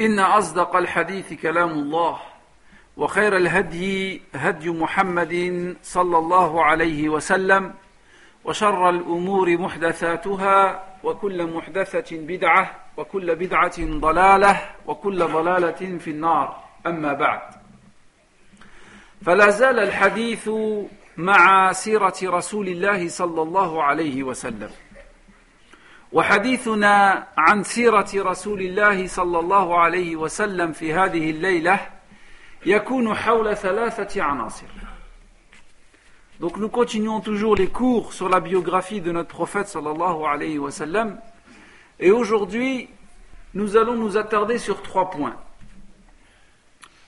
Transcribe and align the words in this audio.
إن 0.00 0.18
أصدق 0.18 0.76
الحديث 0.76 1.32
كلام 1.32 1.70
الله 1.70 2.18
وخير 2.96 3.36
الهدي 3.36 4.22
هدي 4.34 4.70
محمد 4.70 5.76
صلى 5.82 6.18
الله 6.18 6.64
عليه 6.64 7.08
وسلم 7.08 7.74
وشر 8.44 8.90
الأمور 8.90 9.58
محدثاتها 9.58 10.84
وكل 11.04 11.52
محدثة 11.52 12.16
بدعة 12.16 12.70
وكل 12.96 13.34
بدعة 13.34 13.74
ضلالة 13.78 14.60
وكل 14.86 15.18
ضلالة 15.24 15.98
في 15.98 16.10
النار. 16.10 16.64
أما 16.86 17.12
بعد 17.12 17.40
فلا 19.24 19.50
زال 19.50 19.78
الحديث 19.78 20.50
مع 21.16 21.72
سيرة 21.72 22.14
رسول 22.22 22.68
الله 22.68 23.08
صلى 23.08 23.42
الله 23.42 23.82
عليه 23.82 24.22
وسلم. 24.22 24.70
وحديثنا 26.12 27.26
عن 27.36 27.62
سيرة 27.62 28.08
رسول 28.14 28.60
الله 28.60 29.06
صلى 29.06 29.38
الله 29.38 29.78
عليه 29.78 30.16
وسلم 30.16 30.72
في 30.72 30.94
هذه 30.94 31.30
الليلة 31.30 31.80
يكون 32.66 33.14
حول 33.14 33.56
ثلاثة 33.56 34.22
عناصر 34.22 34.66
Donc 36.38 36.58
nous 36.58 36.68
continuons 36.68 37.20
toujours 37.20 37.56
les 37.56 37.68
cours 37.68 38.12
sur 38.12 38.28
la 38.28 38.40
biographie 38.40 39.00
de 39.00 39.10
notre 39.10 39.30
prophète 39.30 39.68
sallallahu 39.68 40.26
alayhi 40.26 40.58
wa 40.58 40.70
sallam 40.70 41.18
et 41.98 42.10
aujourd'hui 42.10 42.90
nous 43.54 43.78
allons 43.78 43.94
nous 43.94 44.18
attarder 44.18 44.58
sur 44.58 44.82
trois 44.82 45.10
points. 45.10 45.36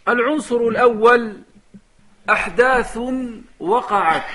العنصر 0.09 0.57
الأول 0.57 1.43
أحداث 2.31 2.99
وقعت 3.61 4.31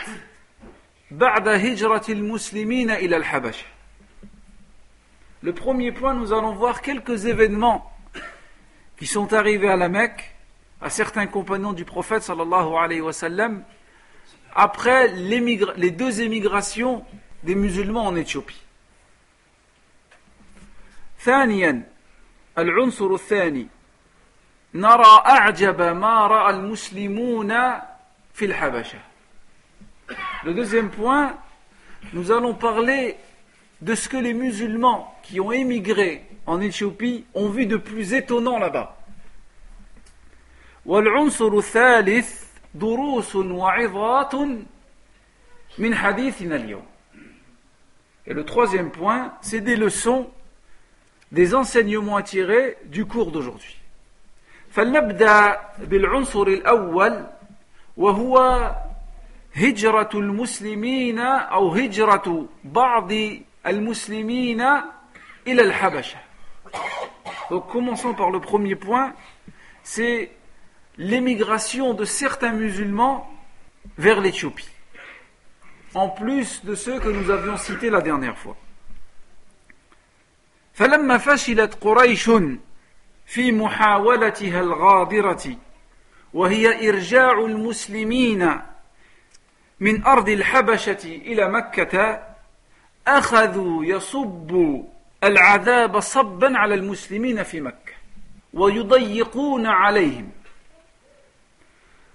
بعد 1.12 1.48
هجرة 1.48 2.04
المسلمين 2.10 2.92
إلى 2.92 3.18
الحبشة 3.18 3.66
Le 5.43 5.53
premier 5.53 5.93
point, 5.93 6.15
nous 6.15 6.33
allons 6.33 6.53
voir 6.55 6.83
quelques 6.83 7.27
événements 7.27 7.93
qui 8.97 9.07
sont 9.07 9.33
arrivés 9.33 9.69
à 9.69 9.77
la 9.77 9.89
Mecque, 9.89 10.35
à 10.81 10.91
certains 10.91 11.27
compagnons 11.27 11.73
du 11.73 11.85
prophète 11.85 12.23
sallallahu 12.23 12.75
alayhi 12.77 13.01
wa 13.01 13.13
sallam, 13.13 13.63
après 14.55 15.09
les 15.09 15.91
deux 15.91 16.21
émigrations 16.21 17.05
des 17.45 17.55
musulmans 17.55 18.07
en 18.07 18.17
Éthiopie. 18.17 18.63
ثانيا 21.21 21.83
العنصر 22.59 23.15
الثاني 23.15 23.67
نرى 24.75 25.23
أعجب 25.27 25.83
ما 25.83 26.27
رأى 26.27 26.51
المسلمون 26.55 27.49
في 28.35 28.45
الحبشة 28.45 28.99
Le 30.45 30.55
deuxième 30.55 30.89
point, 30.91 31.37
nous 32.13 32.31
allons 32.31 32.55
parler 32.55 33.17
de 33.83 33.95
ce 33.95 34.09
que 34.09 34.17
les 34.17 34.35
musulmans 34.35 35.15
qui 35.23 35.41
ont 35.41 35.53
émigré 35.53 36.25
en 36.47 36.61
Éthiopie 36.61 37.25
ont 37.35 37.49
vu 37.49 37.67
de 37.67 37.77
plus 37.77 38.15
étonnant 38.15 38.59
là-bas. 38.59 38.95
والعنصر 40.87 41.59
الثالث 41.59 42.45
دروس 42.75 43.37
وعظات 43.37 44.35
من 45.79 45.95
حديثنا 45.95 46.57
اليوم. 46.57 46.87
Et 48.27 48.35
le 48.35 48.45
troisième 48.45 48.91
point, 48.91 49.33
c'est 49.41 49.61
des 49.61 49.77
leçons, 49.77 50.29
des 51.33 51.55
enseignements 51.55 52.17
à 52.17 52.23
tirer 52.23 52.77
du 52.87 53.05
cours 53.07 53.31
d'aujourd'hui. 53.31 53.77
فلنبدأ 54.71 55.61
بالعنصر 55.79 56.43
الأول 56.43 57.27
وهو 57.97 58.75
هجرة 59.55 60.11
المسلمين 60.15 61.19
أو 61.19 61.73
هجرة 61.73 62.47
بعض 62.65 63.13
المسلمين 63.67 64.61
إلى 65.47 65.63
الحبشة. 65.63 66.19
Donc 67.51 67.67
commençons 67.69 68.15
par 68.15 68.31
le 68.31 68.41
premier 68.41 68.75
point, 68.77 69.15
c'est 69.83 70.31
l'émigration 70.99 71.95
de 71.95 72.05
certains 72.05 72.53
musulmans 72.53 73.31
vers 73.97 74.21
l'Éthiopie. 74.21 74.69
En 75.95 76.09
plus 76.09 76.65
de 76.65 76.75
ceux 76.75 76.99
que 77.01 77.09
nous 77.09 77.31
avions 77.31 77.57
cités 77.57 77.91
la 77.91 78.01
dernière 78.01 78.37
fois. 78.37 78.57
فلما 80.75 81.19
فشلت 81.19 81.75
قريش 81.75 82.31
في 83.27 83.53
محاولتها 83.53 84.61
الغاضرة 84.61 85.57
وهي 86.35 86.89
إرجاع 86.89 87.33
المسلمين 87.33 88.61
من 89.81 90.05
أرض 90.05 90.29
الحبشة 90.29 91.05
إلى 91.05 91.49
مكة 91.49 92.23
أخذوا 93.07 93.85
يصبوا 93.85 94.83
العذاب 95.25 96.01
صبا 96.01 96.59
على 96.59 96.75
المسلمين 96.75 97.43
في 97.43 97.61
مكة 97.61 97.93
ويضيقون 98.55 99.67
عليهم 99.67 100.31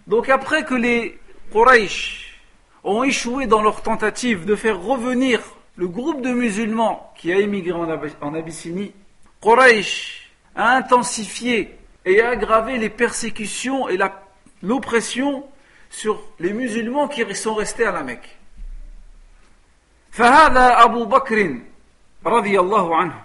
Donc 0.06 0.28
après 0.30 0.66
que 0.66 0.76
les 0.76 1.18
Quraysh 1.52 2.40
ont 2.84 3.04
échoué 3.04 3.48
dans 3.48 3.62
leur 3.62 3.82
tentative 3.82 4.46
de 4.46 4.56
faire 4.56 4.82
revenir 4.82 5.40
le 5.78 5.88
groupe 5.88 6.22
de 6.22 6.32
musulmans 6.32 7.14
qui 7.18 7.32
a 7.32 7.38
émigré 7.38 7.80
en 8.22 8.34
Abyssinie, 8.34 8.92
Quraysh 9.42 10.30
a 10.56 10.76
intensifié 10.76 11.78
et 12.06 12.22
a 12.22 12.30
aggravé 12.32 12.78
les 12.78 12.90
persécutions 12.90 13.88
et 13.88 13.98
l'oppression 14.62 15.46
sur 15.90 16.22
les 16.40 16.54
musulmans 16.54 17.08
qui 17.08 17.24
sont 17.36 17.56
restés 17.56 17.86
à 17.86 17.92
la 17.92 18.04
Mecque. 18.04 18.37
فهذا 20.19 20.85
أبو 20.85 21.05
بكر 21.05 21.59
رضي 22.27 22.61
الله 22.61 22.97
عنه 22.97 23.23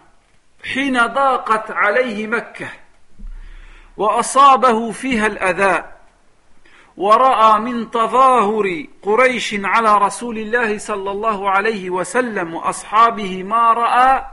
حين 0.74 1.08
ضاقت 1.08 1.72
عليه 1.72 2.28
مكة 2.28 2.68
وأصابه 3.98 4.92
فيها 4.92 5.28
الأذى 5.28 5.84
ورأى 6.98 7.60
من 7.60 7.92
تظاهر 7.92 8.86
قريش 9.02 9.56
على 9.64 9.98
رسول 9.98 10.38
الله 10.38 10.78
صلى 10.78 11.12
الله 11.12 11.50
عليه 11.50 11.90
وسلم 11.90 12.54
وأصحابه 12.54 13.44
ما 13.44 13.74
رأى 13.74 14.26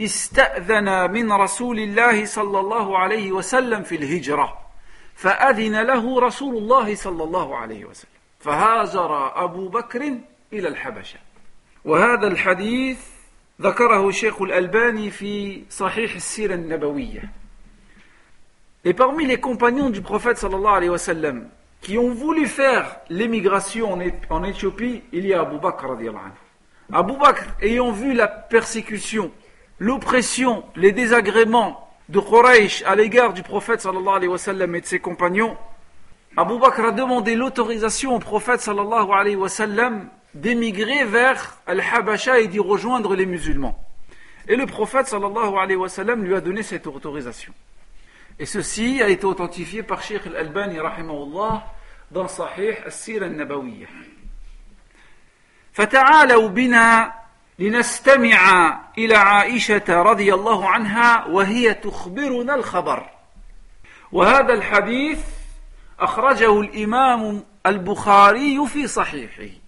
استأذن 0.00 1.10
من 1.10 1.32
رسول 1.32 1.78
الله 1.78 2.24
صلى 2.24 2.60
الله 2.60 2.98
عليه 2.98 3.32
وسلم 3.32 3.82
في 3.82 3.96
الهجرة 3.96 4.58
فأذن 5.14 5.82
له 5.82 6.20
رسول 6.20 6.56
الله 6.56 6.94
صلى 6.94 7.24
الله 7.24 7.56
عليه 7.56 7.84
وسلم 7.84 8.10
فهاجر 8.40 9.44
أبو 9.44 9.68
بكر 9.68 10.00
إلى 10.52 10.68
الحبشة. 10.68 11.29
وهذا 11.85 12.27
الحديث 12.27 12.97
ذكره 13.61 14.09
الشيخ 14.09 14.41
الألباني 14.41 15.09
في 15.09 15.63
صحيح 15.69 16.15
السيرة 16.15 16.55
النبوية 16.55 17.31
Et 18.87 18.93
parmi 18.93 19.25
les 19.25 19.39
compagnons 19.39 19.89
du 19.89 20.01
prophète 20.01 20.37
sallallahu 20.37 20.75
alayhi 20.75 20.89
wa 20.91 20.97
sallam 20.99 21.47
qui 21.81 21.97
ont 21.97 22.11
voulu 22.11 22.45
faire 22.45 22.97
l'émigration 23.09 23.99
en 24.29 24.43
Éthiopie, 24.43 25.01
il 25.11 25.25
y 25.25 25.33
a 25.33 25.41
Abu 25.41 25.57
Bakr 25.59 25.89
radiallahu 25.89 26.23
anhu. 26.23 26.33
Abu 26.93 27.17
Bakr, 27.17 27.43
ayant 27.61 27.91
vu 27.91 28.13
la 28.13 28.27
persécution, 28.27 29.31
l'oppression, 29.79 30.63
les 30.75 30.91
désagréments 30.91 31.87
de 32.09 32.19
Quraysh 32.19 32.83
à 32.85 32.95
l'égard 32.95 33.33
du 33.33 33.41
prophète 33.41 33.81
sallallahu 33.81 34.15
alayhi 34.15 34.31
wa 34.31 34.37
sallam 34.37 34.75
et 34.75 34.81
de 34.81 34.85
ses 34.85 34.99
compagnons, 34.99 35.57
Abu 36.37 36.59
Bakr 36.59 36.85
a 36.85 36.91
demandé 36.91 37.35
l'autorisation 37.35 38.15
au 38.15 38.19
prophète 38.19 38.61
sallallahu 38.61 39.11
alayhi 39.11 39.35
wa 39.35 39.49
sallam 39.49 40.09
d'émigrer 40.33 41.05
vers 41.05 41.57
Al-Habasha 41.65 42.39
et 42.39 42.47
d'y 42.47 42.59
rejoindre 42.59 43.15
les 43.15 43.25
musulmans. 43.25 43.77
Et 44.47 44.55
le 44.55 44.65
prophète 44.65 45.07
sallallahu 45.07 45.57
alayhi 45.57 45.77
wa 45.77 45.89
sallam 45.89 46.23
lui 46.23 46.35
a 46.35 46.41
donné 46.41 46.61
cette 46.63 46.87
autorisation. 46.87 47.53
Et 48.37 48.45
ceci 48.45 49.01
a 49.01 49.09
été 49.09 49.25
authentifié 49.25 49.81
par 49.81 50.01
Sheikh 50.01 50.27
Al-Albani 50.27 50.79
rahimahullah 50.79 51.65
dans 52.11 52.27
Sahih 52.27 52.75
Al-Sira 52.85 53.25
Al-Nabawiyya. 53.25 53.87
فتعالوا 55.75 56.47
بنا 56.47 57.13
لنستمع 57.59 58.39
إلى 58.97 59.15
عائشة 59.15 60.01
رضي 60.01 60.33
الله 60.33 60.69
عنها 60.69 61.25
وهي 61.25 61.73
تخبرنا 61.73 62.55
الخبر 62.55 63.09
وهذا 64.11 64.53
الحديث 64.53 65.19
أخرجه 65.99 66.61
الإمام 66.61 67.43
البخاري 67.65 68.67
في 68.67 68.87
صحيحه 68.87 69.58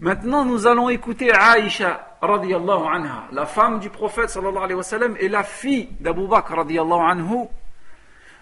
Maintenant, 0.00 0.44
nous 0.44 0.66
allons 0.66 0.88
écouter 0.90 1.32
Aïcha, 1.32 2.16
radiallahu 2.20 2.86
anha, 2.92 3.28
la 3.32 3.46
femme 3.46 3.80
du 3.80 3.88
prophète 3.88 4.28
sallallahu 4.30 4.64
alayhi 4.64 4.74
wa 4.74 4.82
sallam 4.82 5.16
et 5.18 5.28
la 5.28 5.42
fille 5.42 5.88
d'Abu 6.00 6.26
Bakr 6.26 6.54
radiallahu 6.56 7.00
anhu, 7.00 7.46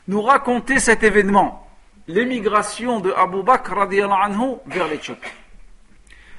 nous 0.08 0.22
racontaient 0.22 0.80
cet 0.80 1.02
événement, 1.02 1.68
l'émigration 2.08 3.00
de 3.00 3.12
Abu 3.12 3.42
Bakr 3.42 3.74
radiallahu 3.76 4.22
anhu 4.22 4.56
vers 4.66 4.88
l'Éthiopie. 4.88 5.30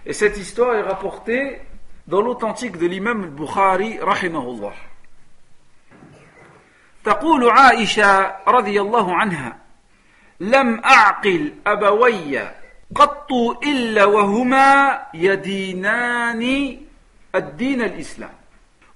Et 0.05 0.13
cette 0.13 0.37
histoire 0.37 0.75
est 0.75 0.81
rapportée 0.81 1.61
dans 2.07 2.21
l'authentique 2.21 2.77
de 2.77 2.85
l'imam 2.85 3.29
Bukhari 3.29 3.99
rahimahullah. 3.99 4.73
تقول 7.05 7.49
عائشة 7.49 8.35
رضي 8.47 8.81
الله 8.81 9.15
عنها 9.15 9.57
لم 10.39 10.81
أعقل 10.85 11.53
أبوي 11.67 12.39
قط 12.94 13.32
إلا 13.62 14.04
وهما 14.04 15.00
يدينان 15.14 16.76
الدين 17.34 17.82
الإسلام. 17.82 18.30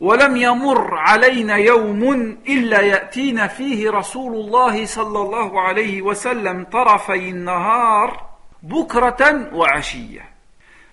ولم 0.00 0.37
يمر 0.37 0.94
علينا 0.94 1.56
يوم 1.56 2.02
إلا 2.49 2.81
يأتينا 2.81 3.46
فيه 3.46 3.91
رسول 3.91 4.35
الله 4.35 4.87
صلى 4.87 5.19
الله 5.20 5.61
عليه 5.61 6.02
وسلم 6.02 6.64
طرفي 6.73 7.29
النهار 7.29 8.26
بكرة 8.62 9.55
وعشية. 9.55 10.29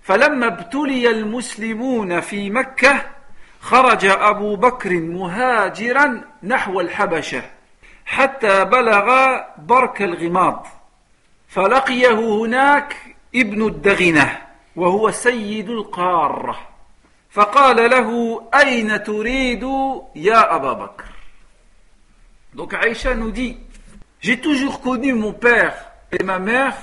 فلما 0.02 0.48
ابتلي 0.48 1.10
المسلمون 1.10 2.20
في 2.20 2.50
مكة 2.50 3.02
خرج 3.60 4.06
أبو 4.06 4.56
بكر 4.56 4.90
مهاجرا 4.94 6.22
نحو 6.44 6.82
الحبشة 6.82 7.42
حتى 8.06 8.66
بلغ 8.66 9.38
برك 9.58 10.02
الغماض. 10.02 10.68
فلقيه 11.51 12.19
هناك 12.19 12.97
ابن 13.35 13.67
الدغنة 13.67 14.43
وهو 14.77 15.11
سيد 15.11 15.71
القارة 15.71 16.59
فقال 17.31 17.91
له 17.91 18.43
أين 18.55 19.03
تريد 19.03 19.63
يا 20.17 20.57
أبا 20.57 20.73
بكر 20.73 21.05
Donc 22.55 22.73
Aïcha 22.73 23.15
nous 23.15 23.33
dit, 23.33 23.59
j'ai 24.21 24.41
toujours 24.41 24.81
connu 24.81 25.13
mon 25.13 25.35
père 25.35 25.93
et 26.11 26.25
ma 26.25 26.39
mère 26.39 26.75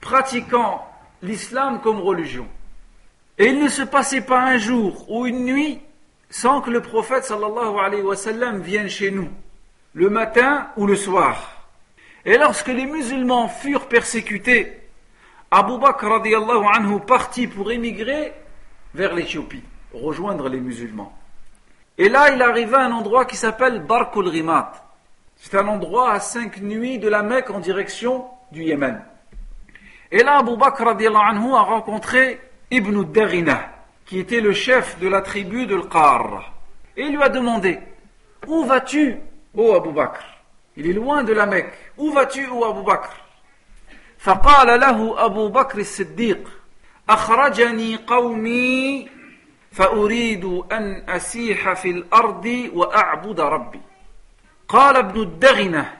pratiquant 0.00 0.86
l'islam 1.20 1.80
comme 1.80 2.00
religion. 2.00 2.46
Et 3.36 3.46
il 3.46 3.58
ne 3.58 3.68
se 3.68 3.82
passait 3.82 4.20
pas 4.20 4.40
un 4.40 4.56
jour 4.56 5.10
ou 5.10 5.26
une 5.26 5.44
nuit 5.44 5.80
sans 6.30 6.60
que 6.60 6.70
le 6.70 6.80
prophète 6.80 7.24
sallallahu 7.24 7.78
alayhi 7.80 8.02
wa 8.02 8.14
sallam 8.14 8.60
vienne 8.60 8.88
chez 8.88 9.10
nous, 9.10 9.28
le 9.94 10.10
matin 10.10 10.68
ou 10.76 10.86
le 10.86 10.94
soir. 10.94 11.53
Et 12.25 12.37
lorsque 12.39 12.67
les 12.67 12.87
musulmans 12.87 13.47
furent 13.47 13.87
persécutés, 13.87 14.81
Abu 15.51 15.77
Bakr 15.77 16.07
radiallahu 16.07 16.65
anhu 16.73 16.99
partit 16.99 17.47
pour 17.47 17.71
émigrer 17.71 18.33
vers 18.95 19.13
l'Éthiopie, 19.13 19.63
rejoindre 19.93 20.49
les 20.49 20.59
musulmans. 20.59 21.15
Et 21.97 22.09
là, 22.09 22.31
il 22.33 22.41
arriva 22.41 22.79
à 22.79 22.85
un 22.85 22.91
endroit 22.91 23.25
qui 23.25 23.37
s'appelle 23.37 23.81
Barkul 23.81 24.27
Rimat. 24.27 24.71
C'est 25.37 25.55
un 25.55 25.67
endroit 25.67 26.11
à 26.11 26.19
cinq 26.19 26.61
nuits 26.61 26.97
de 26.97 27.07
la 27.07 27.21
Mecque 27.21 27.51
en 27.51 27.59
direction 27.59 28.25
du 28.51 28.63
Yémen. 28.63 29.03
Et 30.11 30.23
là, 30.23 30.39
Abu 30.39 30.57
Bakr 30.57 30.87
anhu 30.87 31.53
a 31.53 31.61
rencontré 31.61 32.41
Ibn 32.71 33.03
Darina, 33.03 33.69
qui 34.05 34.17
était 34.17 34.41
le 34.41 34.51
chef 34.51 34.99
de 34.99 35.07
la 35.07 35.21
tribu 35.21 35.67
de 35.67 35.75
L'Qar. 35.75 36.53
Et 36.97 37.03
il 37.03 37.15
lui 37.15 37.23
a 37.23 37.29
demandé 37.29 37.79
Où 38.47 38.63
vas-tu, 38.63 39.17
ô 39.55 39.75
Abu 39.75 39.91
Bakr? 39.91 40.34
Il 40.77 40.89
est 40.89 40.93
loin 40.93 41.23
de 41.23 41.33
la 41.33 41.45
Mecque. 41.45 41.73
Où 41.97 42.11
vas-tu, 42.11 42.47
ô 42.47 42.65
Abu 42.65 42.83
Bakr? 42.83 43.09
فقال 44.19 44.79
له 44.79 45.25
أبو 45.25 45.47
بكر 45.47 45.79
الصديق 45.79 46.49
أخرجني 47.09 47.95
قومي 47.95 49.09
فأريد 49.71 50.45
أن 50.71 51.03
أسيح 51.09 51.73
في 51.73 51.89
الأرض 51.89 52.69
وأعبد 52.73 53.39
ربي. 53.39 53.81
قال 54.67 54.95
ابن 54.95 55.21
الدغنة 55.21 55.93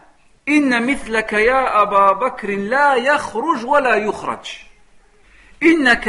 إن 0.50 0.92
مثلك 0.92 1.34
يا 1.34 1.82
أبا 1.82 2.12
بكر 2.12 2.50
لا 2.50 2.96
يخرج 2.96 3.66
ولا 3.66 3.96
يخرج. 3.96 4.60
إنك 5.64 6.08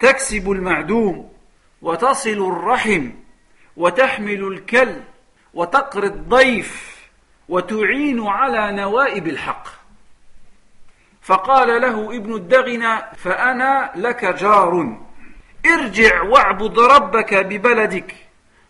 تكسب 0.00 0.50
المعدوم 0.50 1.32
وتصل 1.82 2.52
الرحم 2.52 3.10
وتحمل 3.76 4.44
الكل 4.44 5.00
وتقري 5.54 6.06
الضيف. 6.06 6.93
وتعين 7.48 8.26
على 8.26 8.72
نوائب 8.72 9.26
الحق 9.26 9.68
فقال 11.22 11.80
له 11.82 12.16
ابن 12.16 12.34
الدغن 12.34 13.02
فأنا 13.16 13.92
لك 13.96 14.24
جار 14.24 14.98
ارجع 15.66 16.22
واعبد 16.22 16.78
ربك 16.78 17.34
ببلدك 17.34 18.14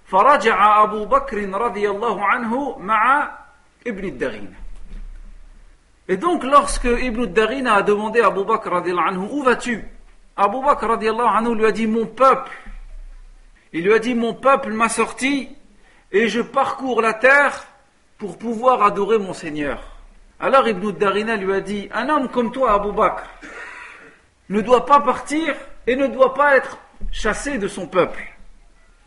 فرجع 0.07 0.83
أبو 0.83 1.05
بكر 1.05 1.49
رضي 1.49 1.91
الله 1.91 2.25
عنه 2.25 2.79
مع 2.79 3.31
ابن 3.87 4.05
الدغين 4.05 4.55
Et 6.07 6.19
donc, 6.19 6.45
lorsque 6.45 6.85
Ibn 6.85 7.25
Darina 7.25 7.77
a 7.77 7.83
demandé 7.83 8.21
à 8.21 8.27
Abu 8.27 8.45
Bakr 8.45 8.75
anhu, 8.75 9.27
où 9.31 9.43
vas-tu 9.43 9.83
Abu 10.37 10.61
Bakr 10.61 10.91
anhu 10.91 11.55
lui 11.55 11.65
a 11.65 11.73
dit, 11.73 11.87
mon 11.87 12.05
peuple. 12.05 12.53
Il 13.73 13.85
lui 13.85 13.95
a 13.95 13.99
dit, 13.99 14.15
mon 14.15 14.35
peuple 14.35 14.71
m'a 14.73 14.91
sorti 14.91 15.57
et 16.13 16.29
je 16.29 16.43
parcours 16.43 17.01
la 17.01 17.15
terre 17.15 17.65
pour 18.19 18.39
pouvoir 18.39 18.83
adorer 18.83 19.19
mon 19.19 19.33
Seigneur. 19.33 19.83
Alors 20.41 20.67
Ibn 20.69 20.93
Darina 20.93 21.37
lui 21.37 21.53
a 21.53 21.61
dit, 21.61 21.89
un 21.93 22.09
homme 22.09 22.29
comme 22.29 22.53
toi, 22.53 22.75
Abu 22.75 22.93
Bakr, 22.93 23.25
ne 24.49 24.61
doit 24.61 24.87
pas 24.87 25.01
partir 25.01 25.55
et 25.87 25.97
ne 25.97 26.07
doit 26.07 26.35
pas 26.35 26.57
être 26.57 26.79
chassé 27.11 27.59
de 27.59 27.69
son 27.69 27.87
peuple. 27.87 28.23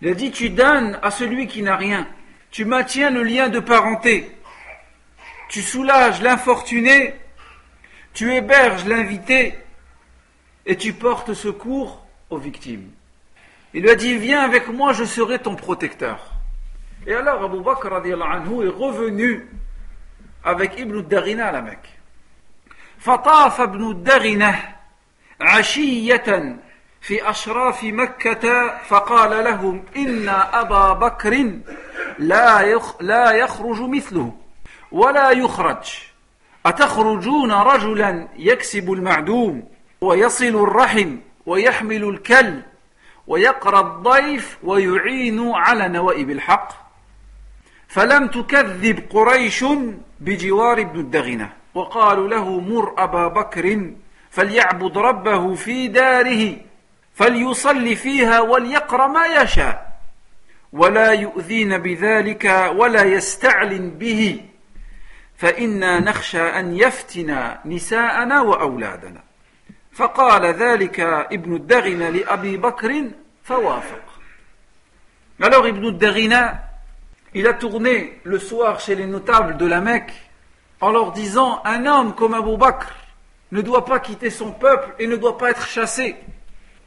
Il 0.01 0.09
a 0.09 0.13
dit, 0.13 0.31
tu 0.31 0.49
donnes 0.49 0.99
à 1.01 1.11
celui 1.11 1.47
qui 1.47 1.61
n'a 1.61 1.75
rien. 1.75 2.07
Tu 2.51 2.65
maintiens 2.65 3.09
le 3.09 3.23
lien 3.23 3.49
de 3.49 3.59
parenté 3.59 4.37
tu 5.47 5.61
soulages 5.61 6.21
l'infortuné, 6.21 7.15
tu 8.13 8.33
héberges 8.33 8.85
l'invité 8.85 9.55
et 10.65 10.75
tu 10.75 10.93
portes 10.93 11.33
secours 11.33 12.05
aux 12.29 12.37
victimes. 12.37 12.89
Il 13.73 13.83
lui 13.83 13.89
a 13.89 13.95
dit 13.95 14.17
Viens 14.17 14.41
avec 14.41 14.67
moi, 14.67 14.93
je 14.93 15.03
serai 15.03 15.39
ton 15.39 15.55
protecteur. 15.55 16.33
Et 17.07 17.13
alors 17.15 17.45
Abu 17.45 17.61
Bakr 17.61 17.93
anhu 17.93 18.65
est 18.65 18.69
revenu 18.69 19.47
avec 20.43 20.77
Ibn 20.77 21.01
Darina 21.03 21.47
à 21.47 21.51
la 21.53 21.61
Mecque. 21.61 21.93
فطاف 22.99 23.61
ابن 23.61 23.89
الدغنة 23.89 24.75
عشية 25.41 26.57
في 27.01 27.29
أشراف 27.29 27.83
مكة 27.83 28.77
فقال 28.77 29.43
لهم 29.43 29.83
إن 29.97 30.29
أبا 30.29 30.93
بكر 30.93 31.51
لا 32.19 32.79
لا 33.01 33.31
يخرج 33.31 33.81
مثله 33.81 34.33
ولا 34.91 35.31
يخرج 35.31 35.99
أتخرجون 36.65 37.51
رجلا 37.51 38.27
يكسب 38.37 38.91
المعدوم 38.91 39.69
ويصل 40.01 40.45
الرحم 40.63 41.17
ويحمل 41.45 42.03
الكل 42.03 42.61
ويقرى 43.27 43.79
الضيف 43.79 44.57
ويعين 44.63 45.51
على 45.51 45.87
نوائب 45.87 46.29
الحق 46.29 46.86
فلم 47.87 48.27
تكذب 48.27 49.03
قريش 49.09 49.65
بجوار 50.19 50.79
ابن 50.79 50.99
الدغنة. 50.99 51.49
وقالوا 51.73 52.27
له 52.27 52.59
مر 52.59 52.93
أبا 52.97 53.27
بكر 53.27 53.91
فليعبد 54.29 54.97
ربه 54.97 55.55
في 55.55 55.87
داره 55.87 56.55
فليصلي 57.15 57.95
فيها 57.95 58.39
وليقرأ 58.39 59.07
ما 59.07 59.25
يشاء. 59.25 59.99
ولا 60.73 61.11
يؤذين 61.11 61.77
بذلك 61.77 62.71
ولا 62.75 63.03
يستعلن 63.03 63.89
به. 63.89 64.41
فإنا 65.37 65.99
نخشى 65.99 66.41
أن 66.41 66.77
يفتن 66.77 67.55
نساءنا 67.65 68.41
وأولادنا. 68.41 69.21
فقال 69.93 70.45
ذلك 70.45 70.99
ابن 71.31 71.55
الدغن 71.55 71.99
لأبي 71.99 72.57
بكر 72.57 73.05
فوافق. 73.43 74.03
Alors 75.39 75.67
Ibn 75.67 75.97
Darina, 75.97 76.66
il 77.33 77.47
a 77.47 77.53
tourné 77.53 78.19
le 78.23 78.39
soir 78.39 78.79
chez 78.79 78.95
les 78.95 79.05
notables 79.05 79.57
de 79.57 79.65
la 79.65 79.81
Mecque 79.81 80.13
en 80.81 80.91
leur 80.91 81.11
disant 81.11 81.61
Un 81.65 81.85
homme 81.85 82.15
comme 82.15 82.33
Abu 82.33 82.57
Bakr 82.57 82.93
ne 83.51 83.61
doit 83.61 83.85
pas 83.85 83.99
quitter 83.99 84.29
son 84.29 84.51
peuple 84.51 84.93
et 84.99 85.07
ne 85.07 85.15
doit 85.15 85.37
pas 85.37 85.51
être 85.51 85.67
chassé. 85.67 86.15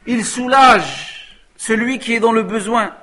Il 0.06 0.25
soulage 0.25 1.38
celui 1.56 1.99
qui 1.99 2.14
est 2.14 2.20
dans 2.20 2.32
le 2.32 2.42
besoin. 2.42 2.94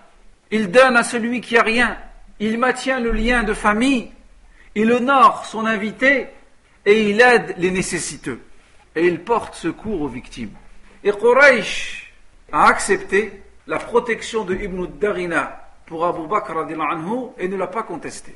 Il 0.51 0.71
donne 0.71 0.97
à 0.97 1.03
celui 1.03 1.41
qui 1.41 1.57
a 1.57 1.63
rien. 1.63 1.97
Il 2.39 2.57
maintient 2.57 2.99
le 2.99 3.11
lien 3.11 3.43
de 3.43 3.53
famille 3.53 4.11
il 4.79 4.91
honore 4.91 5.43
son 5.45 5.65
invité 5.65 6.27
et 6.85 7.09
il 7.09 7.19
aide 7.19 7.55
les 7.57 7.71
nécessiteux. 7.71 8.39
Et 8.95 9.07
il 9.07 9.21
porte 9.21 9.55
secours 9.55 10.03
aux 10.03 10.07
victimes. 10.07 10.51
Et 11.03 11.11
Quraysh 11.11 12.13
a 12.51 12.67
accepté 12.67 13.41
la 13.65 13.79
protection 13.79 14.43
de 14.43 14.53
Ibn 14.53 14.85
Darina 14.99 15.66
pour 15.87 16.05
Abu 16.05 16.27
Bakr 16.27 16.57
anhu 16.57 17.29
et 17.39 17.47
ne 17.47 17.55
l'a 17.55 17.67
pas 17.67 17.83
contesté. 17.83 18.35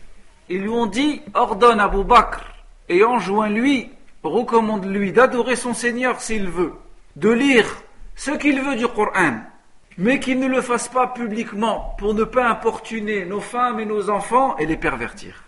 Ils 0.49 0.61
lui 0.61 0.69
ont 0.69 0.87
dit 0.87 1.21
ordonne 1.33 1.79
Abu 1.79 2.03
Bakr 2.03 2.41
et 2.89 3.03
enjoins-lui, 3.03 3.91
recommande-lui 4.23 5.11
d'adorer 5.11 5.55
son 5.55 5.73
Seigneur 5.73 6.19
s'il 6.19 6.49
veut, 6.49 6.73
de 7.15 7.29
lire 7.29 7.67
ce 8.15 8.31
qu'il 8.31 8.61
veut 8.61 8.75
du 8.75 8.87
Coran 8.87 9.41
mais 9.97 10.19
qu'il 10.19 10.39
ne 10.39 10.47
le 10.47 10.61
fasse 10.61 10.87
pas 10.87 11.07
publiquement 11.07 11.95
pour 11.99 12.13
ne 12.13 12.23
pas 12.23 12.47
importuner 12.47 13.25
nos 13.25 13.41
femmes 13.41 13.79
et 13.79 13.85
nos 13.85 14.09
enfants 14.09 14.57
et 14.57 14.65
les 14.65 14.77
pervertir. 14.77 15.43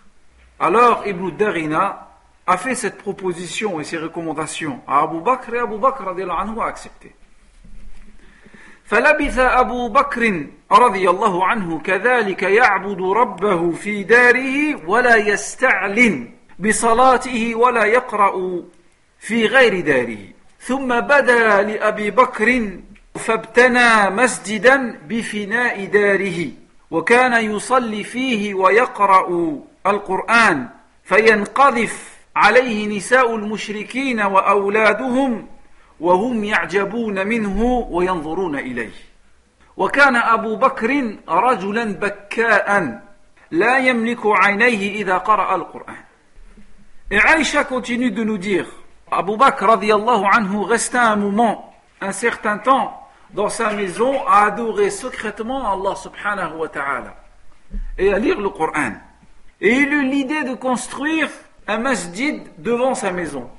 Alors 0.60 1.06
Ibn 1.06 1.30
Darina 1.30 2.08
a 2.46 2.56
fait 2.58 2.74
cette 2.74 2.98
proposition 2.98 3.80
et 3.80 3.84
ces 3.84 3.96
recommandations 3.96 4.80
à 4.86 5.02
Abu 5.02 5.20
Bakr 5.20 5.54
et 5.54 5.58
Abu 5.58 5.78
Bakr 5.78 6.08
anhu 6.08 6.60
a 6.60 6.66
accepté. 6.66 7.14
فلبث 8.84 9.38
أبو 9.38 9.88
بكر 9.88 10.46
رضي 10.72 11.10
الله 11.10 11.44
عنه 11.46 11.78
كذلك 11.78 12.42
يعبد 12.42 13.00
ربه 13.00 13.70
في 13.70 14.02
داره 14.02 14.88
ولا 14.88 15.16
يستعلن 15.16 16.28
بصلاته 16.58 17.54
ولا 17.54 17.84
يقرأ 17.84 18.62
في 19.18 19.46
غير 19.46 19.80
داره. 19.80 20.18
ثم 20.60 21.00
بدا 21.00 21.62
لأبي 21.62 22.10
بكر 22.10 22.70
فابتنى 23.14 24.10
مسجدا 24.10 25.00
بفناء 25.08 25.84
داره 25.84 26.46
وكان 26.90 27.54
يصلي 27.54 28.04
فيه 28.04 28.54
ويقرأ 28.54 29.58
القرآن 29.86 30.68
فينقذف 31.04 32.14
عليه 32.36 32.96
نساء 32.96 33.36
المشركين 33.36 34.20
وأولادهم 34.20 35.46
وهم 36.00 36.44
يعجبون 36.44 37.26
منه 37.26 37.62
وينظرون 37.90 38.58
إليه 38.58 38.92
وكان 39.76 40.16
أبو 40.16 40.56
بكر 40.56 41.16
رجلا 41.28 41.84
بكاء 41.84 43.00
لا 43.50 43.78
يملك 43.78 44.20
عينيه 44.24 45.02
إذا 45.02 45.18
قرأ 45.18 45.56
القرآن 45.56 46.04
Aïcha 47.10 47.64
continue 47.64 48.10
de 48.10 48.24
nous 48.24 48.38
dire, 48.38 48.66
Abu 49.10 49.36
Bakr 49.36 49.66
radiallahu 49.66 50.24
anhu 50.24 50.64
resta 50.64 51.12
un 51.12 51.16
moment, 51.16 51.72
un 52.00 52.12
certain 52.12 52.58
temps, 52.58 53.00
dans 53.30 53.48
sa 53.48 53.72
maison 53.72 54.26
à 54.26 54.46
adorer 54.46 54.90
secrètement 54.90 55.70
Allah 55.70 55.96
subhanahu 55.96 56.56
wa 56.56 56.68
ta'ala 56.68 57.14
et 57.98 58.12
à 58.12 58.18
lire 58.18 58.40
le 58.40 58.48
Coran. 58.48 58.92
Et 59.60 59.74
il 59.74 59.92
eut 59.92 60.08
l'idée 60.08 60.44
de 60.44 60.54
construire 60.54 61.28
un 61.66 61.78
masjid 61.78 62.42
devant 62.58 62.94
sa 62.94 63.12
maison, 63.12 63.50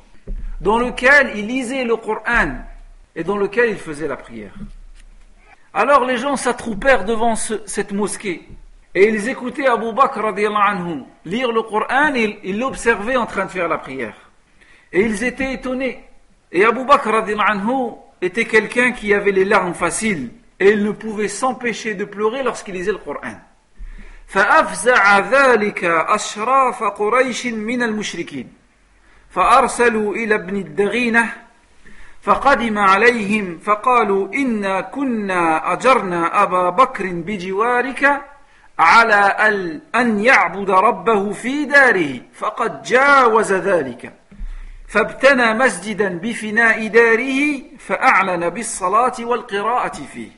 dans 0.61 0.79
lequel 0.79 1.33
il 1.37 1.47
lisait 1.47 1.85
le 1.85 1.97
Coran 1.97 2.59
et 3.15 3.25
dans 3.25 3.37
lequel 3.37 3.71
il 3.71 3.77
faisait 3.77 4.09
la 4.09 4.17
prière. 4.17 4.55
Alors 5.73 6.05
les 6.05 6.17
gens 6.17 6.37
s'attroupèrent 6.37 7.05
devant 7.05 7.37
cette 7.37 7.93
mosquée 7.93 8.49
et 8.95 9.09
ils 9.09 9.29
écoutaient 9.29 9.67
Abu 9.67 9.93
Bakr 9.93 10.27
anhu 10.27 11.05
lire 11.25 11.53
le 11.53 11.63
Coran 11.63 12.15
et 12.15 12.41
ils 12.45 12.59
l'observaient 12.59 13.17
en 13.17 13.27
train 13.27 13.47
de 13.47 13.51
faire 13.51 13.69
la 13.69 13.79
prière. 13.79 14.17
Et 14.93 15.03
ils 15.03 15.23
étaient 15.23 15.55
étonnés. 15.55 16.05
Et 16.51 16.65
Abu 16.65 16.85
Bakr 16.85 17.15
anhu 17.15 17.93
était 18.21 18.47
quelqu'un 18.47 18.93
qui 18.93 19.15
avait 19.15 19.33
les 19.33 19.45
larmes 19.45 19.75
faciles 19.75 20.31
et 20.59 20.71
il 20.71 20.85
ne 20.85 20.91
pouvait 20.91 21.29
s'empêcher 21.29 21.95
de 21.95 22.05
pleurer 22.05 22.43
lorsqu'il 22.43 22.75
lisait 22.75 22.93
le 22.93 22.99
Coran. 22.99 23.39
فأفزع 24.31 25.19
ذلك 25.19 25.85
أشراف 25.85 26.83
قريش 26.83 27.47
من 27.47 27.83
المشركين 27.83 28.53
فأرسلوا 29.36 30.16
إلى 30.16 30.36
ابن 30.36 30.56
الدغينة 30.56 31.34
فقدم 32.22 32.78
عليهم 32.78 33.60
فقالوا 33.60 34.34
إنا 34.34 34.82
كنا 34.82 35.74
أجرنا 35.74 36.44
أبا 36.44 36.70
بكر 36.70 37.06
بجوارك 37.12 38.22
على 38.80 39.16
أن 39.96 40.20
يعبد 40.20 40.70
ربه 40.70 41.32
في 41.32 41.66
داره 41.66 42.22
فقد 42.34 42.82
جاوز 42.82 43.54
ذلك. 43.54 44.14
فابتنى 44.88 45.54
مسجدا 45.54 46.18
بفناء 46.18 46.88
داره 46.88 47.62
فأعلن 47.80 48.50
بالصلاة 48.50 49.14
والقراءة 49.20 49.98
فيه. 50.14 50.32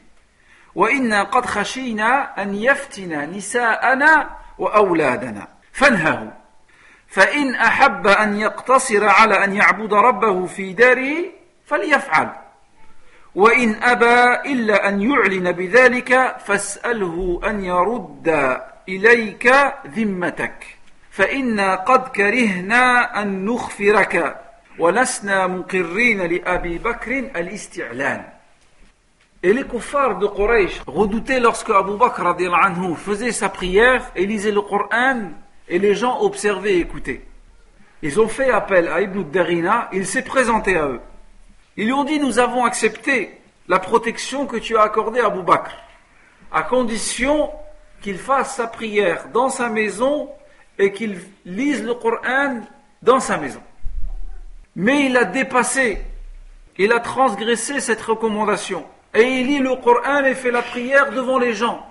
وإنا 0.76 1.24
قد 1.24 1.46
خشينا 1.46 2.42
أن 2.44 2.56
يفتن 2.56 3.32
نساءنا 3.38 4.30
وأولادنا. 4.58 5.48
فانهه 5.74 6.47
فإن 7.08 7.56
أحب 7.56 8.08
أن 8.08 8.40
يقتصر 8.40 9.06
على 9.06 9.44
أن 9.44 9.54
يعبد 9.54 9.94
ربه 9.94 10.46
في 10.46 10.74
داره 10.74 11.16
فليفعل. 11.66 12.30
وإن 13.36 13.84
أبى 13.84 14.52
إلا 14.52 14.90
أن 14.90 15.02
يعلن 15.02 15.52
بذلك 15.52 16.36
فاسأله 16.46 17.42
أن 17.46 17.64
يرد 17.64 18.58
إليك 18.90 19.54
ذمتك. 19.88 20.78
فإنا 21.12 21.76
قد 21.76 22.08
كرهنا 22.08 23.22
أن 23.22 23.46
نخفرك 23.46 24.42
ولسنا 24.80 25.48
مقرين 25.48 26.22
لأبي 26.22 26.78
بكر 26.78 27.12
الاستعلان. 27.20 28.24
Et 29.44 29.54
les 29.54 29.64
kuffars 29.64 30.18
de 30.18 30.28
Quraysh 30.28 30.82
redoutaient 30.88 31.40
lorsque 31.40 31.70
Abu 31.70 31.96
Bakr 31.96 32.36
faisait 32.98 33.32
sa 33.32 33.50
prière 33.50 34.12
et 34.16 34.26
lisait 34.26 34.52
le 34.52 34.62
Coran. 34.62 35.32
Et 35.70 35.80
les 35.80 35.96
gens 35.96 36.22
observaient 36.22 36.76
et 36.76 36.80
écoutaient. 36.80 37.22
Ils 38.02 38.20
ont 38.20 38.28
fait 38.28 38.52
appel 38.52 38.88
à 38.88 39.02
Ibn 39.02 39.24
Darina, 39.24 39.90
il 39.92 40.06
s'est 40.06 40.24
présenté 40.24 40.78
à 40.78 40.88
eux. 40.88 41.02
Ils 41.78 41.86
lui 41.86 41.94
ont 41.94 42.04
dit 42.04 42.20
Nous 42.20 42.40
avons 42.40 42.66
accepté 42.66 43.38
la 43.68 43.80
protection 43.80 44.46
que 44.46 44.58
tu 44.58 44.78
as 44.78 44.82
accordée 44.82 45.20
à 45.20 45.28
Abu 45.28 45.42
à 46.52 46.64
condition 46.64 47.52
qu'il 48.02 48.18
fasse 48.18 48.56
sa 48.56 48.68
prière 48.68 49.28
dans 49.34 49.50
sa 49.50 49.70
maison 49.70 50.30
et 50.78 50.92
qu'il 50.92 51.20
lise 51.46 51.84
le 51.84 51.94
Coran 51.96 52.62
dans 53.02 53.20
sa 53.20 53.38
maison. 53.38 53.62
Mais 54.76 55.06
il 55.08 55.18
a 55.18 55.26
dépassé, 55.26 56.02
il 56.78 56.92
a 56.94 57.00
transgressé 57.00 57.80
cette 57.80 58.02
recommandation. 58.02 58.86
Et 59.14 59.24
il 59.24 59.48
lit 59.48 59.60
le 59.60 59.76
Coran 59.76 60.24
et 60.24 60.36
fait 60.36 60.52
la 60.52 60.62
prière 60.62 61.12
devant 61.12 61.40
les 61.40 61.54
gens. 61.54 61.86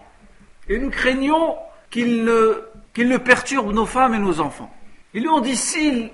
Et 0.68 0.78
nous 0.78 0.90
craignons 0.90 1.56
qu'il 1.90 2.24
ne, 2.24 2.64
qu'il 2.96 3.08
ne 3.08 3.18
perturbe 3.18 3.74
nos 3.74 3.84
femmes 3.84 4.14
et 4.14 4.18
nos 4.18 4.40
enfants. 4.40 4.74
Ils 5.12 5.20
lui 5.20 5.28
ont 5.28 5.42
dit, 5.42 5.54
s'il, 5.54 6.10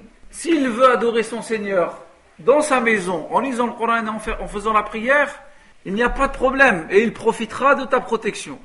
veut 0.69 0.91
adorer 0.91 1.23
son 1.23 1.41
Seigneur 1.41 2.05
dans 2.41 2.61
sa 2.61 2.81
maison, 2.81 3.29
en 3.31 3.39
lisant 3.39 3.69
le 3.69 3.73
Coran 3.73 4.05
et 4.05 4.09
en, 4.09 4.17
en 4.17 4.49
faisant 4.49 4.73
la 4.73 4.83
prière, 4.83 5.33
il 5.85 5.95
n'y 5.95 6.03
a 6.03 6.11
pas 6.11 6.27
de 6.27 6.33
problème 6.33 6.89
et 6.91 7.05
il 7.05 7.13
profitera 7.13 7.77
de 7.77 7.85
ta 7.85 8.01
protection. 8.01 8.59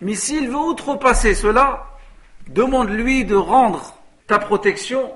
Mais 0.00 0.14
s'il 0.14 0.48
veut 0.48 0.60
outrepasser 0.60 1.34
cela, 1.34 1.88
demande-lui 2.46 3.24
de 3.24 3.34
rendre 3.34 3.96
ta 4.28 4.38
protection, 4.38 5.10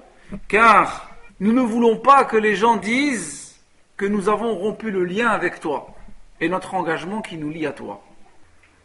car 0.49 1.11
nous 1.39 1.53
ne 1.53 1.61
voulons 1.61 1.99
pas 1.99 2.25
que 2.25 2.37
les 2.37 2.57
gens 2.57 2.79
disent 2.79 3.61
que 3.97 4.07
nous 4.07 4.29
avons 4.29 4.57
rompu 4.57 4.91
le 4.91 5.05
lien 5.05 5.29
avec 5.29 5.61
toi 5.61 5.95
et 6.41 6.49
notre 6.49 6.75
engagement 6.75 7.23
qui 7.23 7.37
nous 7.37 7.51
lie 7.51 7.67
à 7.67 7.73
toi. 7.73 8.04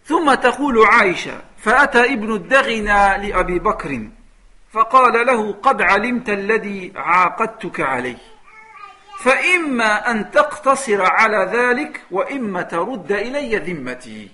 ثم 0.05 0.33
تقول 0.33 0.85
عائشة 0.85 1.41
فأتى 1.57 2.13
ابن 2.13 2.33
الدغنا 2.33 3.17
لأبي 3.17 3.59
بكر 3.59 4.09
فقال 4.71 5.27
له 5.27 5.51
قد 5.53 5.81
علمت 5.81 6.29
الذي 6.29 6.93
عاقدتك 6.95 7.81
عليه. 7.81 8.17
فإما 9.19 10.11
أن 10.11 10.31
تقتصر 10.31 11.01
على 11.01 11.51
ذلك 11.53 12.01
وإما 12.11 12.61
ترد 12.61 13.11
إلي 13.11 13.55
ذمتي. 13.57 14.29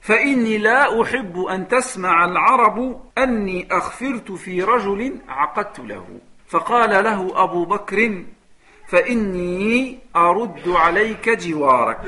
فإني 0.00 0.58
لا 0.58 1.02
أحب 1.02 1.38
أن 1.38 1.68
تسمع 1.68 2.24
العرب 2.24 3.00
أني 3.18 3.68
أخفرت 3.70 4.32
في 4.32 4.62
رجل 4.62 5.18
عقدت 5.28 5.78
له. 5.78 6.06
فقال 6.48 7.04
له 7.04 7.44
أبو 7.44 7.64
بكر 7.64 8.24
فإني 8.88 9.98
أرد 10.16 10.68
عليك 10.68 11.28
جوارك. 11.28 12.00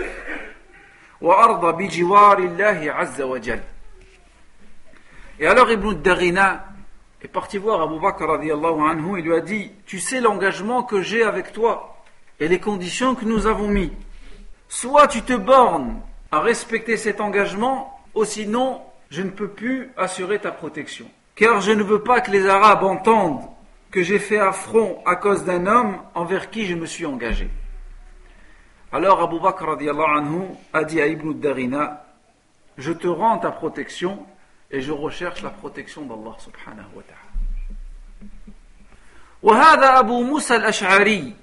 وأرضى 1.21 1.87
بجوار 1.87 2.37
الله 2.39 2.91
عز 2.91 3.21
وجل 3.21 3.61
Et 5.37 5.47
alors 5.47 5.69
Ibn 5.69 5.93
Darina 5.95 6.65
est 7.21 7.27
parti 7.27 7.57
voir 7.57 7.81
Abu 7.81 7.99
Bakr 7.99 8.25
radiallahu 8.25 8.81
anhu 8.89 9.19
et 9.19 9.21
lui 9.21 9.33
a 9.33 9.41
dit 9.41 9.71
Tu 9.85 9.99
sais 9.99 10.21
l'engagement 10.21 10.83
que 10.83 11.01
j'ai 11.01 11.23
avec 11.23 11.51
toi 11.51 11.97
et 12.39 12.47
les 12.47 12.59
conditions 12.59 13.15
que 13.15 13.25
nous 13.25 13.45
avons 13.47 13.67
mis. 13.67 13.91
Soit 14.69 15.07
tu 15.07 15.21
te 15.23 15.33
bornes 15.33 15.99
à 16.31 16.39
respecter 16.39 16.97
cet 16.97 17.21
engagement, 17.21 17.99
ou 18.13 18.23
sinon 18.25 18.81
je 19.09 19.21
ne 19.21 19.29
peux 19.29 19.49
plus 19.49 19.91
assurer 19.97 20.39
ta 20.39 20.51
protection. 20.51 21.05
Car 21.35 21.61
je 21.61 21.71
ne 21.71 21.83
veux 21.83 22.01
pas 22.01 22.21
que 22.21 22.31
les 22.31 22.47
Arabes 22.47 22.83
entendent 22.83 23.43
que 23.91 24.01
j'ai 24.01 24.19
fait 24.19 24.39
affront 24.39 25.01
à 25.05 25.15
cause 25.15 25.43
d'un 25.43 25.67
homme 25.67 25.97
envers 26.13 26.49
qui 26.49 26.65
je 26.65 26.75
me 26.75 26.85
suis 26.85 27.05
engagé. 27.05 27.49
Alors 28.91 29.21
Abu 29.21 29.39
Bakr 29.39 29.69
anhu 29.69 30.47
a 30.73 30.83
dit 30.83 31.01
à 31.01 31.07
Ibn 31.07 31.33
Darina 31.33 32.05
Je 32.77 32.91
te 32.91 33.07
rends 33.07 33.37
ta 33.37 33.51
protection 33.51 34.25
et 34.71 34.81
je 34.81 34.91
recherche 34.91 35.41
la 35.41 35.49
protection 35.49 36.03
d'Allah 36.03 36.35
subhanahu 36.39 36.87
wa 36.95 37.03
ta'ala. 37.03 37.25
وهذا 39.43 39.99
أبو 39.99 40.23
موسى 40.23 40.55
الأشعري 40.55 41.33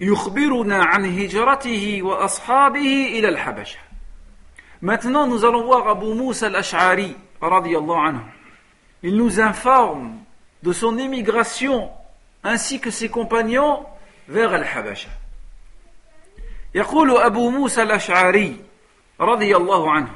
يخبرنا 0.00 0.84
عن 0.84 1.18
هجرته 1.18 2.02
وأصحابه 2.02 3.18
إلى 3.18 3.28
الحبشة 3.28 3.78
Maintenant, 4.80 5.26
nous 5.26 5.44
allons 5.44 5.64
voir 5.64 5.88
Abu 5.88 6.14
Musa 6.14 6.46
al-Ash'ari, 6.46 7.16
anhu. 7.42 8.20
Il 9.02 9.16
nous 9.16 9.40
informe 9.40 10.18
de 10.62 10.72
son 10.72 10.96
émigration 10.98 11.90
ainsi 12.44 12.78
que 12.78 12.90
ses 12.90 13.08
compagnons 13.08 13.84
vers 14.28 14.52
Al-Habasha. 14.52 15.08
يقول 16.75 17.17
أبو 17.17 17.49
موسى 17.49 17.83
الأشعري 17.83 18.61
رضي 19.19 19.55
الله 19.55 19.91
عنه 19.91 20.09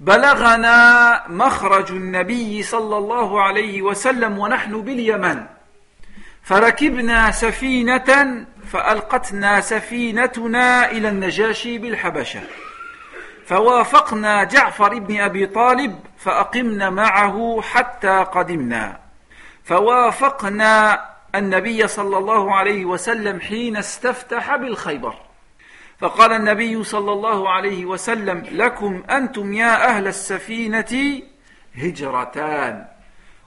بلغنا 0.00 1.22
مخرج 1.28 1.90
النبي 1.90 2.62
صلى 2.62 2.96
الله 2.96 3.42
عليه 3.42 3.82
وسلم 3.82 4.38
ونحن 4.38 4.82
باليمن 4.82 5.44
فركبنا 6.42 7.30
سفينة 7.30 8.44
فألقتنا 8.72 9.60
سفينتنا 9.60 10.90
إلى 10.90 11.08
النجاشي 11.08 11.78
بالحبشة 11.78 12.40
فوافقنا 13.46 14.44
جعفر 14.44 14.98
بن 14.98 15.20
أبي 15.20 15.46
طالب 15.46 16.00
فأقمنا 16.18 16.90
معه 16.90 17.60
حتى 17.62 18.26
قدمنا 18.32 18.98
فوافقنا 19.64 21.04
النبي 21.34 21.88
صلى 21.88 22.18
الله 22.18 22.54
عليه 22.54 22.84
وسلم 22.84 23.40
حين 23.40 23.76
استفتح 23.76 24.56
بالخيبر. 24.56 25.27
فقال 26.00 26.32
النبي 26.32 26.84
صلى 26.84 27.12
الله 27.12 27.50
عليه 27.50 27.84
وسلم 27.84 28.42
لكم 28.50 29.02
أنتم 29.10 29.52
يا 29.52 29.88
أهل 29.88 30.06
السفينة 30.06 31.22
هجرتان. 31.74 32.86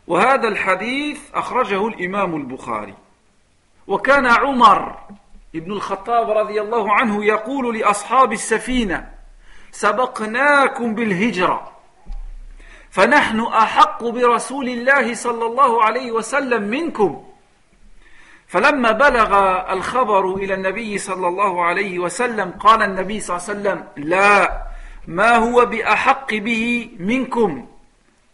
وهذا 0.07 0.47
الحديث 0.47 1.19
أخرجه 1.33 1.87
الإمام 1.87 2.35
البخاري. 2.35 2.93
وكان 3.87 4.25
عمر 4.25 4.97
ابن 5.55 5.71
الخطاب 5.71 6.29
رضي 6.29 6.61
الله 6.61 6.93
عنه 6.93 7.25
يقول 7.25 7.79
لأصحاب 7.79 8.33
السفينة 8.33 9.11
سبقناكم 9.71 10.95
بالهجرة 10.95 11.71
فنحن 12.89 13.39
أحق 13.39 14.03
برسول 14.03 14.69
الله 14.69 15.13
صلى 15.13 15.45
الله 15.45 15.83
عليه 15.83 16.11
وسلم 16.11 16.63
منكم. 16.63 17.23
فلما 18.51 18.91
بلغ 18.91 19.31
الخبر 19.73 20.35
إلى 20.35 20.53
النبي 20.53 20.97
صلى 20.97 21.27
الله 21.27 21.63
عليه 21.65 21.99
وسلم 21.99 22.51
قال 22.51 22.81
النبي 22.83 23.19
صلى 23.19 23.37
الله 23.37 23.49
عليه 23.49 23.59
وسلم 23.59 24.09
لا 24.09 24.61
ما 25.07 25.35
هو 25.35 25.65
بأحق 25.65 26.33
به 26.33 26.89
منكم؟ 26.99 27.67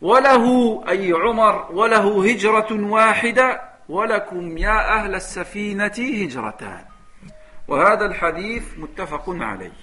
وله 0.02 0.46
أي 0.90 1.14
عمر؟ 1.14 1.68
وله 1.72 2.30
هجرة 2.30 2.68
واحدة؟ 2.72 3.62
ولكم 3.90 4.58
يا 4.58 4.94
أهل 4.98 5.16
السفينة 5.16 5.98
هجرتان. 5.98 6.86
وهذا 7.68 8.06
الحديث 8.06 8.64
متفق 8.78 9.26
عليه. 9.30 9.78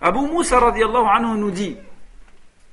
Abu 0.00 0.20
Moussa 0.20 0.58
radiallahu 0.58 1.04
anhu 1.04 1.38
nous 1.38 1.50
dit 1.50 1.76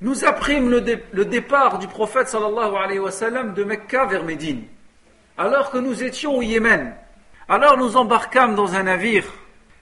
Nous 0.00 0.24
apprîmes 0.24 0.70
le, 0.70 0.80
dé 0.80 1.04
le 1.12 1.26
départ 1.26 1.78
du 1.78 1.86
prophète 1.86 2.28
sallallahu 2.28 2.76
alayhi 2.76 3.00
wa 3.00 3.10
sallam 3.10 3.52
de 3.52 3.64
Mecca 3.64 4.06
vers 4.06 4.24
Médine. 4.24 4.62
Alors 5.38 5.70
que 5.70 5.78
nous 5.78 6.02
étions 6.02 6.36
au 6.36 6.42
Yémen. 6.42 6.94
Alors 7.48 7.78
nous 7.78 7.96
embarquâmes 7.96 8.54
dans 8.54 8.74
un 8.74 8.82
navire, 8.82 9.24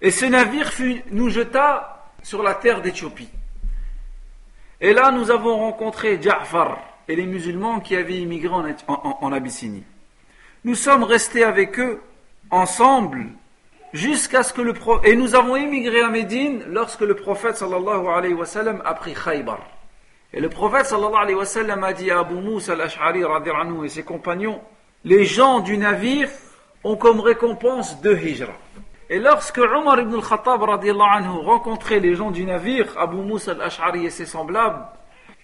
et 0.01 0.11
ce 0.11 0.27
navire 0.27 0.71
nous 1.11 1.31
jeta 1.31 2.13
sur 2.23 2.43
la 2.43 2.55
terre 2.55 2.83
d'Éthiopie. 2.83 3.31
Et 4.81 4.93
là, 4.93 5.11
nous 5.11 5.31
avons 5.31 5.57
rencontré 5.57 6.21
Ja'far 6.21 6.79
et 7.09 7.17
les 7.17 7.27
musulmans 7.27 7.81
qui 7.81 7.97
avaient 7.97 8.19
immigré 8.19 8.55
en 8.87 9.33
Abyssinie. 9.33 9.85
Nous 10.65 10.75
sommes 10.75 11.03
restés 11.03 11.45
avec 11.45 11.79
eux 11.81 12.03
ensemble 12.51 13.27
jusqu'à 13.93 14.43
ce 14.43 14.53
que 14.53 14.61
le 14.61 14.75
prophète 14.75 15.11
et 15.11 15.17
nous 15.17 15.35
avons 15.35 15.57
immigré 15.57 16.01
à 16.03 16.09
Médine 16.09 16.65
lorsque 16.69 17.01
le 17.01 17.15
prophète 17.15 17.57
sallallahu 17.57 18.07
alayhi 18.09 18.35
wa 18.35 18.45
sallam 18.45 18.83
a 18.85 18.95
pris 18.95 19.15
Khaybar. 19.15 19.61
Et 20.33 20.41
le 20.41 20.51
prophète 20.51 20.87
sallallahu 20.87 21.23
alayhi 21.23 21.37
wa 21.37 21.47
sallam 21.47 21.83
a 21.83 21.93
dit 21.93 22.11
à 22.11 22.19
Abu 22.19 22.35
Moussa 22.35 22.73
al-Ash'ari 22.73 23.23
et 23.85 23.89
ses 23.89 24.03
compagnons 24.03 24.61
les 25.07 25.25
gens 25.25 25.61
du 25.61 25.79
navire 25.79 26.29
ont 26.83 26.97
comme 26.97 27.21
récompense 27.21 28.01
deux 28.01 28.19
hijra. 28.19 28.53
Et 29.09 29.21
lorsque 29.21 29.59
Omar 29.59 30.01
ibn 30.01 30.17
al-Khattab 30.17 30.65
anhu 30.65 31.29
rencontrait 31.45 32.01
les 32.01 32.17
gens 32.17 32.33
du 32.33 32.45
navire, 32.45 32.93
Abu 32.99 33.19
Moussa 33.19 33.53
al-Ash'ari 33.53 34.07
et 34.07 34.11
ses 34.11 34.27
semblables, 34.27 34.85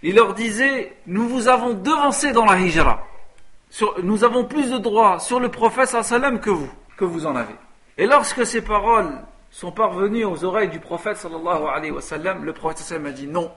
il 0.03 0.17
leur 0.17 0.35
disait 0.35 0.97
Nous 1.07 1.29
vous 1.29 1.47
avons 1.47 1.75
devancé 1.75 2.33
dans 2.33 2.45
la 2.45 2.59
hijra. 2.59 3.07
nous 4.03 4.25
avons 4.25 4.45
plus 4.45 4.69
de 4.69 4.79
droits 4.79 5.21
sur 5.21 5.39
le 5.39 5.49
prophète 5.49 5.91
sallam 5.91 6.41
que 6.41 6.51
vous, 6.51 6.71
que 6.97 7.05
vous 7.05 7.25
en 7.25 7.37
avez. 7.37 7.55
Et 7.99 8.07
lorsque 8.09 8.45
ces 8.45 8.63
paroles 8.63 9.13
sont 9.49 9.71
parvenues 9.71 10.25
aux 10.25 10.45
oreilles 10.45 10.71
du 10.71 10.81
prophète 10.81 11.19
sallallahu 11.19 11.69
alayhi 11.73 11.93
wa 11.93 12.01
sallam, 12.01 12.45
le 12.45 12.53
prophète 12.53 12.79
sallam 12.79 13.07
a 13.07 13.13
dit 13.13 13.29
non. 13.29 13.49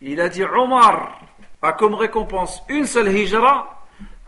Il 0.00 0.22
a 0.22 0.30
dit 0.30 0.42
Omar 0.42 1.20
a 1.60 1.74
comme 1.74 1.92
récompense 1.94 2.62
une 2.70 2.86
seule 2.86 3.14
hijra 3.14 3.79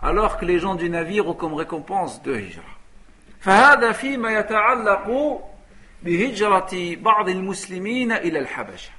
alors 0.02 0.38
que 0.38 0.46
les 0.46 0.60
gens 0.60 0.76
du 0.76 0.90
navire 0.90 1.28
ont 1.28 1.34
comme 1.34 1.54
récompense 1.54 2.22
deux 2.22 2.40
hijra. 2.40 2.64
فهذا 3.40 3.92
فيما 3.92 4.40
يتعلق 4.40 5.42
بهجرة 6.04 6.96
بعض 6.96 7.30
المسلمين 7.30 8.12
إلى 8.12 8.40
الحبشة. 8.40 8.92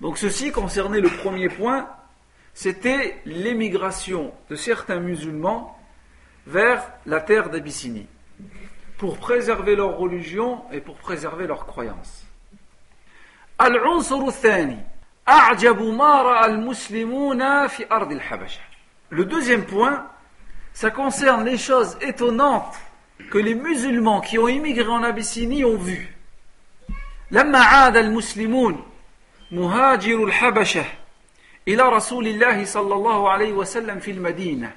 Donc 0.00 0.18
ceci 0.18 0.50
concernait 0.50 1.00
le 1.00 1.08
premier 1.08 1.48
point, 1.48 1.88
c'était 2.54 3.20
l'émigration 3.26 4.32
de 4.48 4.56
certains 4.56 5.00
musulmans 5.00 5.78
vers 6.46 6.82
la 7.06 7.20
terre 7.20 7.50
d'Abyssinie 7.50 8.06
pour 8.98 9.18
préserver 9.18 9.76
leur 9.76 9.96
religion 9.98 10.62
et 10.72 10.80
pour 10.80 10.96
préserver 10.96 11.46
leurs 11.46 11.66
croyances. 11.66 12.24
العنصر 13.60 14.26
الثاني 14.26 14.78
أعجب 15.28 15.82
ما 15.82 16.22
رأى 16.22 16.50
المسلمون 16.50 17.66
في 17.66 17.86
أرض 17.92 18.12
الحبشة. 18.12 18.60
Le 19.10 19.24
deuxième 19.24 19.64
point, 19.64 20.06
ça 20.74 20.90
concerne 20.90 21.44
les 21.44 21.58
choses 21.58 21.98
étonnantes 22.00 22.74
que 23.30 23.38
les 23.38 23.54
musulmans 23.54 24.20
qui 24.20 24.38
ont 24.38 24.48
immigré 24.48 24.88
en 24.88 25.02
Abyssinie 25.02 25.64
ont 25.64 25.76
vues. 25.76 26.08
لما 27.30 27.58
عاد 27.58 27.96
المسلمون 27.96 28.82
مهاجر 29.50 30.24
الحبشة 30.24 30.84
إلى 31.68 31.82
رسول 31.82 32.26
الله 32.26 32.64
صلى 32.64 32.94
الله 32.94 33.30
عليه 33.30 33.52
وسلم 33.52 34.00
في 34.00 34.10
المدينة 34.10 34.72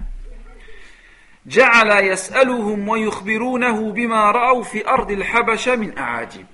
جعل 1.46 2.06
يسألهم 2.06 2.90
ويخبرونه 2.90 3.92
بما 3.92 4.32
رأوا 4.32 4.64
في 4.64 4.88
أرض 4.88 5.12
الحبشة 5.12 5.76
من 5.76 5.98
أعاجب 5.98 6.46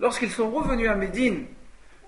Lorsqu'ils 0.00 0.30
sont 0.32 0.50
revenus 0.50 0.88
à 0.88 0.96
Médine, 0.96 1.46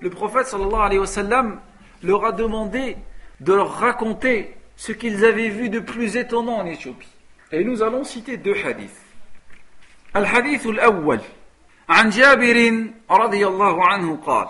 le 0.01 0.11
prophète 0.11 0.47
sallallahu 0.47 0.83
alayhi 0.83 0.99
wa 0.99 1.07
sallam 1.07 1.61
leur 2.03 2.25
a 2.25 2.33
demandé 2.33 2.97
de 3.41 3.55
leur 3.55 3.79
raconter 3.79 4.57
ce 4.81 4.93
qu'ils 4.93 5.25
avaient 5.25 5.49
vu 5.49 5.69
de 5.69 5.81
plus 5.81 6.17
étonnant 6.17 6.59
en 6.59 6.67
Éthiopie. 6.67 7.09
Et 7.53 7.65
nous 7.65 7.83
allons 7.83 8.05
citer 8.05 8.37
deux 8.37 8.57
hadiths. 8.65 9.07
الحديث 10.17 10.67
الأول 10.67 11.21
عن 11.89 12.11
جابر 12.11 12.87
رضي 13.11 13.47
الله 13.47 13.87
عنه 13.87 14.19
قال 14.27 14.49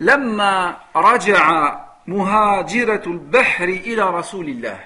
لما 0.00 0.76
رجع 0.96 1.74
مهاجرة 2.06 3.02
البحر 3.06 3.64
إلى 3.64 4.10
رسول 4.10 4.48
الله 4.48 4.80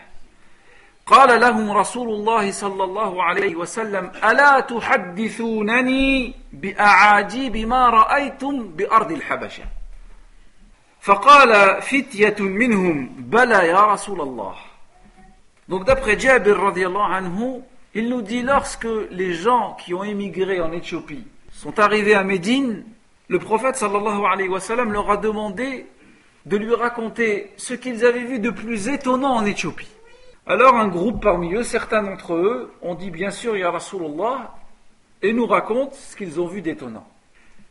قال 1.07 1.41
لهم 1.41 1.71
رسول 1.71 2.09
الله 2.09 2.51
صلى 2.51 2.85
الله 2.85 3.23
عليه 3.23 3.57
وسلم 3.57 4.13
ألا 4.25 4.61
تحدثونني 4.61 6.35
بأعاجيب 6.53 7.57
ما 7.57 7.91
رأيتم 7.91 8.69
بأرض 8.69 9.13
الحبشة 9.13 9.65
فقال 11.01 11.83
فتية 11.83 12.37
منهم 12.41 13.09
بلى 13.19 13.67
يا 13.67 13.95
رسول 13.95 14.21
الله 14.21 14.55
Donc 15.69 15.85
d'après 15.85 16.19
Jabir 16.19 16.57
radiallahu 16.61 17.13
anhu, 17.13 17.61
il 17.95 18.09
nous 18.09 18.23
dit 18.23 18.43
lorsque 18.43 18.89
les 19.11 19.35
gens 19.35 19.77
qui 19.81 19.95
ont 19.95 20.05
émigré 20.05 20.61
en 20.61 20.71
Éthiopie 20.73 21.25
sont 21.53 21.79
arrivés 21.79 22.15
à 22.15 22.23
Médine, 22.23 22.85
le 23.29 23.39
prophète 23.39 23.77
sallallahu 23.77 24.25
alayhi 24.25 24.49
wa 24.49 24.61
sallam 24.61 24.93
leur 24.93 25.11
a 25.11 25.17
demandé 25.17 25.87
de 26.45 26.57
lui 26.57 26.75
raconter 26.75 27.53
ce 27.57 27.75
qu'ils 27.75 28.05
avaient 28.05 28.25
vu 28.25 28.39
de 28.39 28.51
plus 28.51 28.89
étonnant 28.89 29.35
en 29.35 29.45
Éthiopie. 29.45 29.91
Alors 30.47 30.77
un 30.77 30.89
groupe 30.89 31.23
parmi 31.23 31.55
eux, 31.55 31.65
certains 31.65 32.03
d'entre 32.03 32.35
eux, 32.35 32.73
ont 32.83 32.95
dit 32.95 33.11
bien 33.11 33.31
sûr 33.31 33.57
Ya 33.57 33.71
Rasulullah 33.71 34.55
et 35.23 35.33
nous 35.33 35.47
racontent 35.47 35.95
ce 35.95 36.17
qu'ils 36.17 36.41
ont 36.41 36.47
vu 36.47 36.63
d'étonnant. 36.63 37.07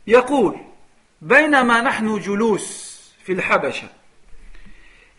يقول 0.06 0.56
بينما 1.22 1.80
نحن 1.80 2.18
جلوس 2.18 2.89
في 3.25 3.31
الحبشة. 3.33 3.87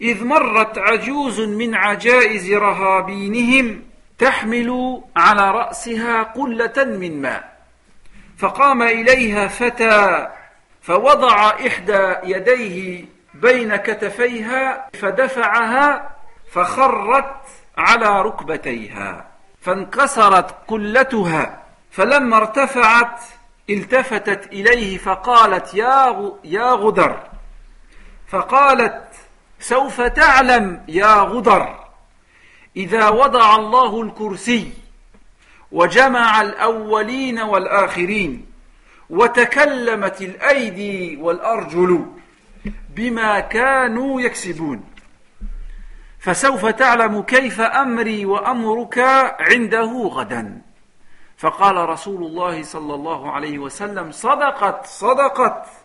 إذ 0.00 0.24
مرت 0.24 0.78
عجوز 0.78 1.40
من 1.40 1.74
عجائز 1.74 2.52
رهابينهم 2.52 3.82
تحمل 4.18 5.02
على 5.16 5.50
رأسها 5.50 6.22
قلة 6.22 6.84
من 6.84 7.22
ماء. 7.22 7.52
فقام 8.38 8.82
إليها 8.82 9.48
فتى 9.48 10.28
فوضع 10.82 11.50
إحدى 11.50 12.14
يديه 12.24 13.04
بين 13.34 13.76
كتفيها 13.76 14.88
فدفعها 15.00 16.16
فخرت 16.52 17.34
على 17.78 18.22
ركبتيها. 18.22 19.26
فانكسرت 19.60 20.54
قلتها 20.68 21.62
فلما 21.90 22.36
ارتفعت 22.36 23.20
التفتت 23.70 24.46
إليه 24.52 24.98
فقالت 24.98 25.74
يا 25.74 26.32
يا 26.44 26.72
غدر. 26.72 27.31
فقالت 28.32 29.02
سوف 29.60 30.00
تعلم 30.00 30.84
يا 30.88 31.14
غدر 31.14 31.84
إذا 32.76 33.08
وضع 33.08 33.56
الله 33.56 34.02
الكرسي 34.02 34.72
وجمع 35.72 36.40
الأولين 36.40 37.38
والآخرين 37.38 38.46
وتكلمت 39.10 40.22
الأيدي 40.22 41.16
والأرجل 41.16 42.06
بما 42.88 43.40
كانوا 43.40 44.20
يكسبون. 44.20 44.84
فسوف 46.18 46.66
تعلم 46.66 47.22
كيف 47.22 47.60
أمري 47.60 48.26
وأمرك 48.26 48.98
عنده 49.40 50.10
غدا. 50.12 50.62
فقال 51.38 51.76
رسول 51.88 52.22
الله 52.22 52.62
صلى 52.62 52.94
الله 52.94 53.32
عليه 53.32 53.58
وسلم 53.58 54.12
صدقت 54.12 54.86
صدقت. 54.86 55.81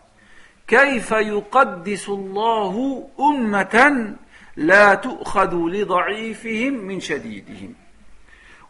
كيف 0.68 1.10
يقدس 1.10 2.08
الله 2.08 3.08
أمة 3.20 4.14
لا 4.56 4.94
تؤخذ 4.94 5.54
لضعيفهم 5.54 6.72
من 6.72 7.00
شديدهم 7.00 7.74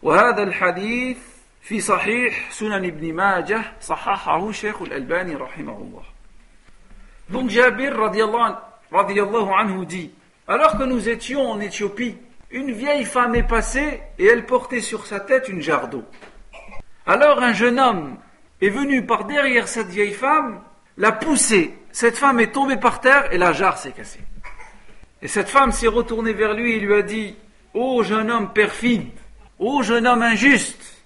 وهذا 0.02 0.42
الحديث 0.42 1.18
في 1.62 1.80
صحيح 1.80 2.50
سنن 2.50 2.84
ابن 2.84 3.14
ماجه 3.14 3.62
صححه 3.80 4.52
شيخ 4.52 4.82
الألباني 4.82 5.34
رحمه 5.34 5.76
الله 5.76 6.02
Donc 7.30 7.50
Jabir 7.50 7.94
radiallahu 7.94 9.52
anhu 9.52 9.84
dit 9.84 10.11
Alors 10.46 10.78
que 10.78 10.84
nous 10.84 11.11
étions 11.11 11.50
en 11.50 11.61
Éthiopie, 11.61 12.16
une 12.50 12.72
vieille 12.72 13.04
femme 13.04 13.34
est 13.34 13.42
passée 13.42 14.00
et 14.18 14.24
elle 14.24 14.46
portait 14.46 14.80
sur 14.80 15.04
sa 15.04 15.20
tête 15.20 15.48
une 15.50 15.61
jarre 15.61 15.88
d'eau. 15.88 16.04
Alors 17.06 17.42
un 17.42 17.52
jeune 17.52 17.78
homme 17.78 18.16
est 18.62 18.70
venu 18.70 19.04
par 19.04 19.26
derrière 19.26 19.68
cette 19.68 19.88
vieille 19.88 20.14
femme, 20.14 20.62
l'a 20.96 21.12
poussée. 21.12 21.74
Cette 22.00 22.16
femme 22.16 22.38
est 22.38 22.52
tombée 22.52 22.76
par 22.76 23.00
terre 23.00 23.32
et 23.32 23.38
la 23.38 23.52
jarre 23.52 23.76
s'est 23.76 23.90
cassée. 23.90 24.20
Et 25.20 25.26
cette 25.26 25.48
femme 25.48 25.72
s'est 25.72 25.88
retournée 25.88 26.32
vers 26.32 26.54
lui 26.54 26.74
et 26.74 26.78
lui 26.78 26.94
a 26.94 27.02
dit 27.02 27.34
Ô 27.74 28.04
jeune 28.04 28.30
homme 28.30 28.52
perfide, 28.52 29.08
ô 29.58 29.82
jeune 29.82 30.06
homme 30.06 30.22
injuste, 30.22 31.02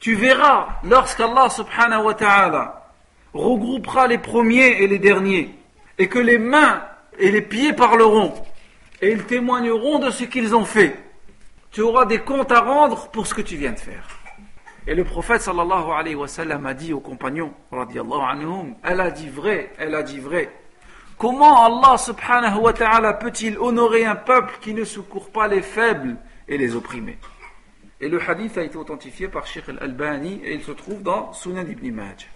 tu 0.00 0.14
verras 0.14 0.80
lorsqu'Allah 0.84 1.48
subhanahu 1.48 2.02
wa 2.02 2.12
ta'ala 2.12 2.90
regroupera 3.32 4.06
les 4.06 4.18
premiers 4.18 4.82
et 4.82 4.86
les 4.86 4.98
derniers 4.98 5.48
et 5.96 6.08
que 6.08 6.18
les 6.18 6.36
mains 6.36 6.82
et 7.18 7.30
les 7.30 7.40
pieds 7.40 7.72
parleront 7.72 8.34
et 9.00 9.12
ils 9.12 9.24
témoigneront 9.24 9.98
de 9.98 10.10
ce 10.10 10.24
qu'ils 10.24 10.54
ont 10.54 10.66
fait. 10.66 10.94
Tu 11.70 11.80
auras 11.80 12.04
des 12.04 12.18
comptes 12.18 12.52
à 12.52 12.60
rendre 12.60 13.08
pour 13.08 13.26
ce 13.26 13.32
que 13.32 13.40
tu 13.40 13.56
viens 13.56 13.72
de 13.72 13.80
faire. 13.80 14.06
Et 14.87 14.95
le 14.95 15.03
prophète 15.03 15.41
sallallahu 15.41 15.91
alayhi 15.91 16.15
wa 16.15 16.27
sallam 16.27 16.65
a 16.65 16.73
dit 16.73 16.93
aux 16.93 16.99
compagnons, 16.99 17.53
radiallahu 17.71 18.21
anhum, 18.21 18.75
elle 18.83 19.01
a 19.01 19.11
dit 19.11 19.29
vrai, 19.29 19.71
elle 19.77 19.93
a 19.93 20.03
dit 20.03 20.19
vrai. 20.19 20.51
Comment 21.17 21.65
Allah 21.65 21.97
subhanahu 21.97 22.59
wa 22.61 22.73
ta'ala 22.73 23.13
peut-il 23.13 23.57
honorer 23.59 24.05
un 24.05 24.15
peuple 24.15 24.53
qui 24.61 24.73
ne 24.73 24.85
secourt 24.85 25.31
pas 25.31 25.47
les 25.47 25.61
faibles 25.61 26.15
et 26.47 26.57
les 26.57 26.75
opprimés 26.75 27.17
Et 27.99 28.07
le 28.07 28.21
hadith 28.21 28.57
a 28.57 28.63
été 28.63 28.77
authentifié 28.77 29.27
par 29.27 29.45
Sheikh 29.45 29.67
al-Albani 29.67 30.41
et 30.43 30.53
il 30.53 30.63
se 30.63 30.71
trouve 30.71 31.03
dans 31.03 31.33
Sunan 31.33 31.67
ibn 31.67 31.91
Majah. 31.91 32.27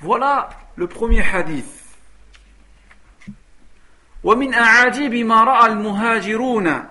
Voilà 0.00 0.48
le 0.76 0.86
premier 0.86 1.20
hadith. 1.22 1.82
ومن 4.24 4.54
أعاجيب 4.54 5.14
ما 5.14 5.44
رأى 5.44 5.66
المهاجرون 5.72 6.84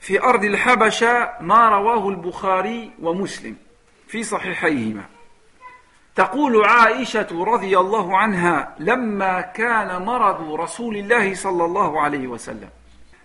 في 0.00 0.22
أرض 0.22 0.44
الحبشة 0.44 1.30
ما 1.40 1.68
رواه 1.68 2.08
البخاري 2.08 2.90
ومسلم 3.02 3.56
في 4.09 4.23
صحيحيهما. 4.23 5.03
تقول 6.15 6.65
عائشة 6.65 7.27
رضي 7.31 7.77
الله 7.77 8.17
عنها 8.17 8.75
لما 8.79 9.41
كان 9.41 10.01
مرض 10.01 10.53
رسول 10.53 10.97
الله 10.97 11.35
صلى 11.35 11.65
الله 11.65 12.01
عليه 12.01 12.27
وسلم 12.27 12.69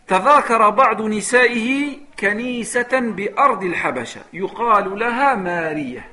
تذاكر 0.09 0.70
بعض 0.70 1.03
نسائه 1.03 1.97
كنيسة 2.20 3.01
بأرض 3.01 3.64
الحبشة 3.64 4.20
يقال 4.33 4.99
لها 4.99 5.35
مارية. 5.35 6.09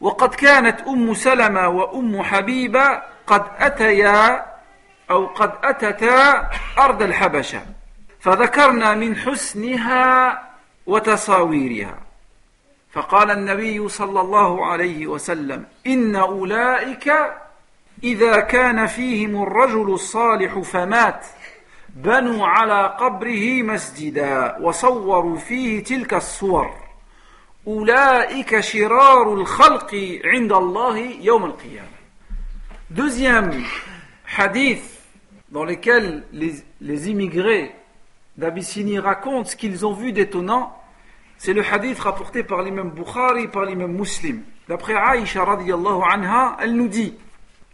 وقد 0.00 0.34
كانت 0.34 0.80
أم 0.80 1.14
سلمة 1.14 1.68
وأم 1.68 2.22
حبيبة 2.22 3.02
قد 3.26 3.44
أتيا 3.58 4.46
أو 5.10 5.26
قد 5.26 5.52
أتتا 5.64 6.50
أرض 6.78 7.02
الحبشة 7.02 7.62
فذكرنا 8.20 8.94
من 8.94 9.16
حسنها 9.16 10.42
وتصاويرها. 10.86 12.11
فقال 12.92 13.30
النبي 13.30 13.88
صلى 13.88 14.20
الله 14.20 14.66
عليه 14.66 15.06
وسلم 15.06 15.64
إن 15.86 16.16
أولئك 16.16 17.12
إذا 18.04 18.40
كان 18.40 18.86
فيهم 18.86 19.42
الرجل 19.42 19.94
الصالح 19.94 20.58
فمات 20.58 21.26
بنوا 21.96 22.46
على 22.46 22.96
قبره 23.00 23.62
مسجدا 23.62 24.56
وصوروا 24.60 25.36
فيه 25.36 25.84
تلك 25.84 26.14
الصور. 26.14 26.70
أولئك 27.66 28.60
شرار 28.60 29.34
الخلق 29.34 30.20
عند 30.24 30.52
الله 30.52 30.98
يوم 30.98 31.44
القيامة. 31.44 32.02
Deuxième 32.90 33.52
hadith 34.38 34.82
dans 35.50 35.64
lesquels 35.64 36.24
les, 36.32 36.54
les 36.80 37.08
immigrés 37.08 37.74
d'Abyssinie 38.36 38.98
racontent 38.98 39.48
ce 39.48 39.56
qu'ils 39.56 39.86
ont 39.86 39.92
vu 39.92 40.12
d'étonnant, 40.12 40.76
c'est 41.42 41.54
le 41.54 41.64
hadith 41.64 41.98
rapporté 41.98 42.44
par 42.44 42.62
l'imam 42.62 42.90
Bukhari, 42.90 43.48
par 43.48 43.64
l'imam 43.64 43.92
Muslim. 43.92 44.42
D'après 44.68 44.94
Aïcha 44.94 45.42
anha, 45.42 46.56
elle 46.60 46.76
nous 46.76 46.86
dit, 46.86 47.16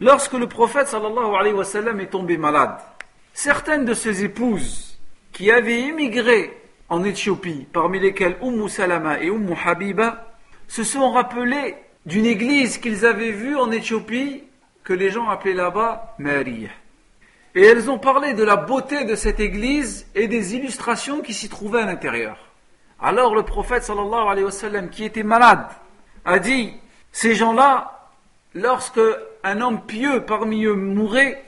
lorsque 0.01 0.33
le 0.33 0.47
prophète 0.47 0.89
sallallahu 0.89 2.01
est 2.01 2.07
tombé 2.07 2.39
malade, 2.39 2.79
certaines 3.35 3.85
de 3.85 3.93
ses 3.93 4.25
épouses 4.25 4.99
qui 5.33 5.51
avaient 5.51 5.83
immigré 5.83 6.59
en 6.89 7.05
Éthiopie, 7.05 7.67
parmi 7.71 8.01
lesquelles 8.01 8.39
Umm 8.43 8.71
Salama 8.71 9.21
et 9.21 9.27
Umm 9.27 9.55
Habiba, 9.63 10.33
se 10.67 10.83
sont 10.83 11.13
rappelées 11.13 11.75
d'une 12.07 12.25
église 12.25 12.79
qu'ils 12.79 13.05
avaient 13.05 13.33
vue 13.33 13.57
en 13.57 13.71
Éthiopie 13.71 14.45
que 14.83 14.95
les 14.95 15.11
gens 15.11 15.29
appelaient 15.29 15.53
là-bas 15.53 16.15
Maria. 16.19 16.71
Et 17.55 17.65
elles 17.65 17.91
ont 17.91 17.99
parlé 17.99 18.33
de 18.33 18.45
la 18.45 18.57
beauté 18.57 19.05
de 19.05 19.15
cette 19.15 19.41
église 19.41 20.07
et 20.15 20.27
des 20.27 20.55
illustrations 20.55 21.21
qui 21.21 21.35
s'y 21.35 21.51
trouvaient 21.51 21.83
à 21.83 21.87
l'intérieur. 21.87 22.48
Alors 23.00 23.36
le 23.36 23.44
prophète 23.44 23.84
sallallahu 23.84 24.28
alayhi 24.30 24.46
wa 24.46 24.52
sallam, 24.52 24.90
qui 24.90 25.04
était 25.04 25.24
malade, 25.24 25.68
a 26.26 26.40
dit, 26.40 26.74
ces 27.12 27.36
gens-là, 27.36 28.10
lorsque 28.54 29.02
un 29.44 29.62
homme 29.62 29.86
pieux 29.86 30.24
parmi 30.26 30.64
eux 30.64 30.76
mourait, 30.76 31.44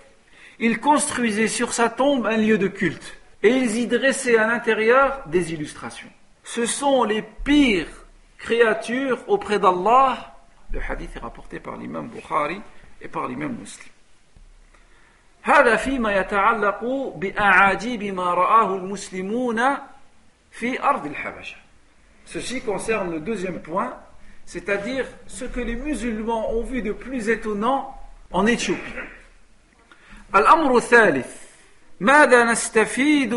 ils 0.59 0.79
construisaient 0.79 1.47
sur 1.47 1.73
sa 1.73 1.89
tombe 1.89 2.25
un 2.25 2.37
lieu 2.37 2.57
de 2.57 2.67
culte. 2.67 3.17
Et 3.43 3.49
ils 3.49 3.77
y 3.77 3.87
dressaient 3.87 4.37
à 4.37 4.47
l'intérieur 4.47 5.21
des 5.27 5.53
illustrations. 5.53 6.09
Ce 6.43 6.65
sont 6.65 7.03
les 7.03 7.21
pires 7.21 7.87
créatures 8.37 9.19
auprès 9.27 9.59
d'Allah. 9.59 10.35
Le 10.71 10.79
hadith 10.87 11.15
est 11.15 11.19
rapporté 11.19 11.59
par 11.59 11.77
l'imam 11.77 12.07
Bukhari 12.07 12.61
et 13.01 13.07
par 13.07 13.27
l'imam 13.27 13.55
Muslim. 13.59 13.91
هذا 15.45 15.75
فيما 15.75 16.17
يتعلق 16.17 16.83
بأعاجيب 17.15 18.03
ما 18.03 18.33
رآه 18.33 18.75
المسلمون 18.75 19.61
في 20.51 20.83
أرض 20.83 21.05
الحبشة. 21.05 21.55
Ceci 22.25 22.61
concerne 22.61 23.11
le 23.11 23.19
deuxième 23.19 23.59
point, 23.59 23.93
c'est-à-dire 24.45 25.05
ce 25.27 25.45
que 25.45 25.59
les 25.59 25.75
musulmans 25.75 26.51
ont 26.53 26.63
vu 26.63 26.81
de 26.81 26.91
plus 26.91 27.29
étonnant 27.29 27.95
en 28.31 28.45
Éthiopie. 28.45 28.79
الأمر 30.35 30.77
الثالث 30.77 31.45
ماذا 31.99 32.43
نستفيد 32.43 33.33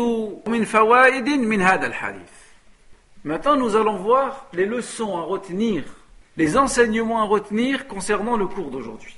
من 0.47 0.65
فوائد 0.65 1.29
من 1.29 1.61
هذا 1.61 1.87
الحديث 1.87 2.39
Maintenant, 3.25 3.57
nous 3.57 3.75
allons 3.75 3.97
voir 3.97 4.47
les 4.53 4.65
leçons 4.65 5.17
à 5.17 5.21
retenir, 5.21 5.83
les 6.37 6.57
enseignements 6.57 7.21
à 7.21 7.25
retenir 7.25 7.85
concernant 7.87 8.37
le 8.37 8.47
cours 8.47 8.71
d'aujourd'hui. 8.71 9.13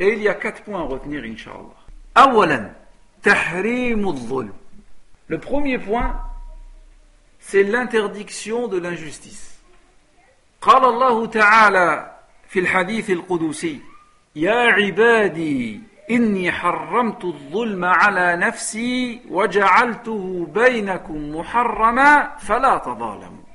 Et 0.00 0.14
il 0.14 0.22
y 0.22 0.28
a 0.28 0.34
quatre 0.34 0.62
points 0.62 0.80
à 0.80 0.84
retenir, 0.84 1.22
Inch'Allah. 1.22 1.76
أولا 2.16 2.72
تحريم 3.22 4.08
الظلم 4.08 4.52
Le 5.28 5.38
premier 5.38 5.78
point, 5.78 6.20
c'est 7.49 7.63
l'interdiction 7.63 8.67
de 8.67 8.77
l'injustice. 8.77 9.49
قال 10.61 10.85
الله 10.85 11.25
تعالى 11.25 12.11
في 12.49 12.59
الحديث 12.59 13.09
القدسي 13.09 13.79
يا 14.35 14.71
عبادي 14.71 15.81
إني 16.11 16.51
حرمت 16.51 17.25
الظلم 17.25 17.85
على 17.85 18.35
نفسي 18.35 19.21
وجعلته 19.29 20.47
بينكم 20.53 21.35
محرما 21.35 22.37
فلا 22.37 22.77
تظالموا. 22.77 23.49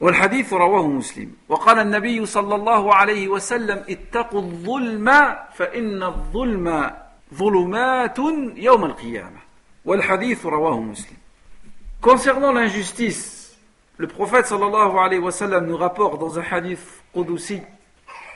والحديث 0.00 0.52
رواه 0.52 0.86
مسلم. 0.86 1.32
وقال 1.48 1.78
النبي 1.78 2.26
صلى 2.26 2.54
الله 2.54 2.94
عليه 2.94 3.28
وسلم 3.28 3.84
اتقوا 3.88 4.40
الظلم 4.40 5.06
فإن 5.54 6.02
الظلم 6.02 6.90
ظلمات 7.34 8.18
يوم 8.56 8.84
القيامة. 8.84 9.40
والحديث 9.84 10.46
رواه 10.46 10.80
مسلم. 10.80 11.17
Concernant 12.00 12.52
l'injustice, 12.52 13.58
le 13.96 14.06
prophète 14.06 14.52
nous 14.52 15.76
rapporte 15.76 16.20
dans 16.20 16.38
un 16.38 16.42
hadith 16.48 16.78
Qudusi, 17.12 17.60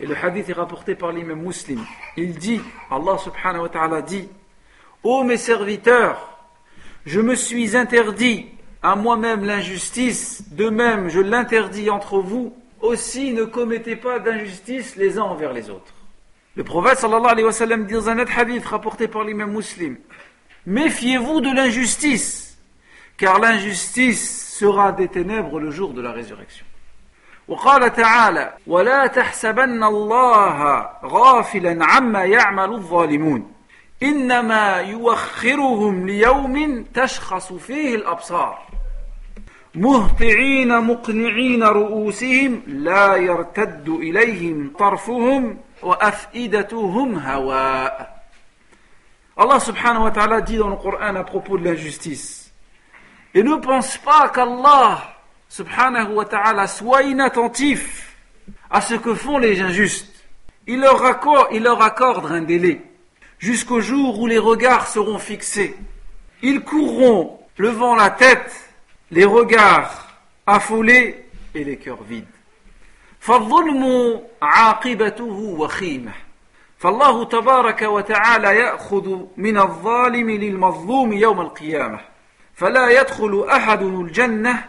et 0.00 0.06
le 0.06 0.16
hadith 0.16 0.48
est 0.48 0.54
rapporté 0.54 0.96
par 0.96 1.12
l'imam 1.12 1.40
muslim. 1.40 1.78
Il 2.16 2.34
dit, 2.34 2.60
Allah 2.90 3.18
subhanahu 3.18 3.62
wa 3.62 3.68
ta'ala 3.68 4.02
dit, 4.02 4.28
Ô 5.04 5.22
mes 5.22 5.36
serviteurs, 5.36 6.48
je 7.06 7.20
me 7.20 7.36
suis 7.36 7.76
interdit 7.76 8.48
à 8.82 8.96
moi-même 8.96 9.44
l'injustice, 9.44 10.42
de 10.50 10.68
même 10.68 11.08
je 11.08 11.20
l'interdis 11.20 11.88
entre 11.88 12.18
vous, 12.18 12.52
aussi 12.80 13.32
ne 13.32 13.44
commettez 13.44 13.94
pas 13.94 14.18
d'injustice 14.18 14.96
les 14.96 15.18
uns 15.18 15.22
envers 15.22 15.52
les 15.52 15.70
autres. 15.70 15.94
Le 16.56 16.64
prophète 16.64 16.98
sallallahu 16.98 17.30
alayhi 17.30 17.46
wa 17.46 17.52
sallam 17.52 17.86
dit 17.86 17.94
dans 17.94 18.08
un 18.08 18.18
autre 18.18 18.36
hadith 18.36 18.66
rapporté 18.66 19.06
par 19.06 19.22
l'imam 19.22 19.52
muslim 19.52 19.98
Méfiez-vous 20.66 21.40
de 21.40 21.54
l'injustice, 21.54 22.51
car 23.22 23.38
l'injustice 23.38 24.56
sera 24.58 24.90
des 24.90 25.06
ténèbres 25.06 25.60
le 25.60 25.70
jour 25.70 25.92
de 25.94 26.02
la 26.02 26.10
résurrection. 26.10 26.66
وقال 27.48 27.92
تعالى 27.94 28.52
ولا 28.66 29.06
تحسبن 29.06 29.84
الله 29.84 30.88
غافلا 31.04 31.84
عما 31.84 32.24
يعمل 32.24 32.72
الظالمون 32.72 33.52
إنما 34.02 34.76
يوخرهم 34.76 36.06
ليوم 36.06 36.84
تشخص 36.94 37.52
فيه 37.52 37.94
الأبصار 37.94 38.58
مهطعين 39.74 40.80
مقنعين 40.80 41.62
رؤوسهم 41.62 42.62
لا 42.66 43.16
يرتد 43.16 43.88
إليهم 43.88 44.72
طرفهم 44.78 45.58
وأفئدتهم 45.82 47.18
هواء 47.18 48.22
Allah 49.36 49.60
subhanahu 49.60 50.02
wa 50.02 50.10
ta'ala 50.10 50.40
dit 50.42 50.56
dans 50.58 50.68
le 50.68 50.76
Coran 50.76 51.16
à 51.16 51.24
propos 51.24 51.56
de 51.56 51.64
l'injustice. 51.64 52.41
Et 53.33 53.43
ne 53.43 53.55
pense 53.55 53.97
pas 53.97 54.29
qu'Allah 54.29 55.15
subhanahu 55.49 56.13
wa 56.13 56.25
ta'ala 56.25 56.67
soit 56.67 57.03
inattentif 57.03 58.15
à 58.69 58.81
ce 58.81 58.95
que 58.95 59.13
font 59.13 59.37
les 59.37 59.61
injustes. 59.61 60.13
Il 60.65 60.81
leur, 60.81 61.03
accorde, 61.05 61.47
il 61.51 61.63
leur 61.63 61.81
accorde 61.81 62.31
un 62.31 62.41
délai 62.41 62.81
jusqu'au 63.39 63.79
jour 63.79 64.19
où 64.19 64.27
les 64.27 64.39
regards 64.39 64.87
seront 64.87 65.19
fixés. 65.19 65.75
Ils 66.41 66.61
courront 66.61 67.39
levant 67.57 67.95
la 67.95 68.09
tête, 68.09 68.69
les 69.11 69.25
regards 69.25 70.07
affolés 70.45 71.25
et 71.55 71.63
les 71.63 71.77
cœurs 71.77 72.03
vides. 72.03 72.25
فالظلم 73.19 74.21
عاقبته 74.41 75.55
وخيمة 75.59 76.11
فالله 76.77 77.23
تبارك 77.23 77.81
وتعالى 77.81 78.55
يأخذ 78.55 79.17
من 79.37 79.57
الظالم 79.57 80.29
للمظلوم 80.29 81.13
يوم 81.13 81.41
القيامة 81.41 81.99
فلا 82.54 83.00
يدخل 83.00 83.46
أحد 83.52 83.82
الجنة 83.82 84.64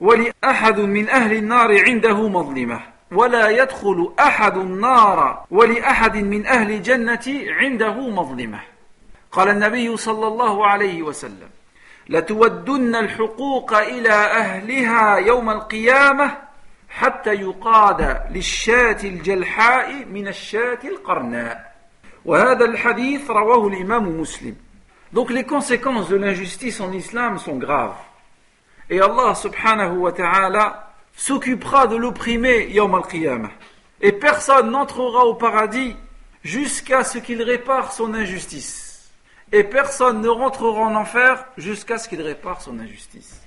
ولأحد 0.00 0.80
من 0.80 1.08
أهل 1.08 1.32
النار 1.32 1.84
عنده 1.84 2.28
مظلمة. 2.28 2.80
ولا 3.12 3.48
يدخل 3.48 4.12
أحد 4.20 4.56
النار 4.56 5.44
ولأحد 5.50 6.16
من 6.16 6.46
أهل 6.46 6.70
الجنة 6.70 7.24
عنده 7.48 7.94
مظلمة. 7.94 8.60
قال 9.32 9.48
النبي 9.48 9.96
صلى 9.96 10.26
الله 10.26 10.66
عليه 10.66 11.02
وسلم 11.02 11.48
لتودن 12.08 12.96
الحقوق 12.96 13.74
إلى 13.74 14.12
أهلها 14.12 15.16
يوم 15.16 15.50
القيامة 15.50 16.36
حتى 16.88 17.34
يقاد 17.34 18.22
للشاة 18.30 18.98
الجلحاء 19.04 20.04
من 20.04 20.28
الشاة 20.28 20.78
القرناء. 20.84 21.72
وهذا 22.24 22.64
الحديث 22.64 23.30
رواه 23.30 23.68
الإمام 23.68 24.20
مسلم. 24.20 24.56
Donc 25.12 25.30
les 25.30 25.44
conséquences 25.44 26.08
de 26.08 26.16
l'injustice 26.16 26.80
en 26.80 26.92
islam 26.92 27.38
sont 27.38 27.56
graves. 27.56 27.96
Et 28.88 29.00
Allah 29.00 29.34
subhanahu 29.34 29.98
wa 29.98 30.12
ta'ala 30.12 30.94
s'occupera 31.14 31.86
de 31.86 31.96
l'opprimé 31.96 32.68
yawm 32.70 32.94
al-qiyamah. 32.94 33.50
Et 34.00 34.12
personne 34.12 34.70
n'entrera 34.70 35.26
au 35.26 35.34
paradis 35.34 35.94
jusqu'à 36.42 37.04
ce 37.04 37.18
qu'il 37.18 37.42
répare 37.42 37.92
son 37.92 38.14
injustice. 38.14 39.10
Et 39.52 39.64
personne 39.64 40.22
ne 40.22 40.28
rentrera 40.28 40.80
en 40.80 40.94
enfer 40.94 41.44
jusqu'à 41.58 41.98
ce 41.98 42.08
qu'il 42.08 42.22
répare 42.22 42.62
son 42.62 42.78
injustice. 42.78 43.42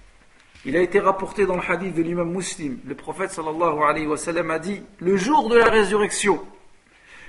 Il 0.66 0.76
a 0.78 0.82
été 0.82 1.00
rapporté 1.00 1.46
dans 1.46 1.56
le 1.56 1.62
hadith 1.68 1.94
de 1.94 2.02
l'imam 2.02 2.32
muslim, 2.32 2.80
le 2.88 2.96
prophète 2.96 3.32
sallallahu 3.32 3.84
alayhi 3.84 4.08
wa 4.08 4.18
a 4.54 4.60
dit, 4.60 4.82
le 5.00 5.16
jour 5.16 5.50
de 5.50 5.58
la 5.58 5.70
résurrection, 5.70 6.42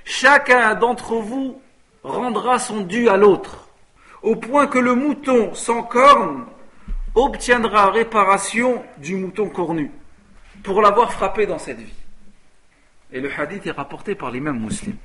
chacun 0.04 0.74
d'entre 0.74 1.16
vous 1.16 1.60
rendra 2.02 2.58
son 2.58 2.80
dû 2.80 3.08
à 3.10 3.16
l'autre, 3.18 3.65
au 4.21 4.35
point 4.35 4.67
que 4.67 4.79
le 4.79 4.95
mouton 4.95 5.53
sans 5.53 5.83
corne 5.83 6.45
obtiendra 7.15 7.91
réparation 7.91 8.83
du 8.97 9.15
mouton 9.15 9.49
cornu 9.49 9.91
pour 10.63 10.81
l'avoir 10.81 11.11
frappé 11.11 11.45
dans 11.45 11.57
cette 11.59 11.79
vie. 11.79 11.93
Et 13.11 13.19
le 13.19 13.31
hadith 13.31 13.65
est 13.67 13.71
rapporté 13.71 14.15
par 14.15 14.31
l'imam 14.31 14.59
muslim. 14.59 14.97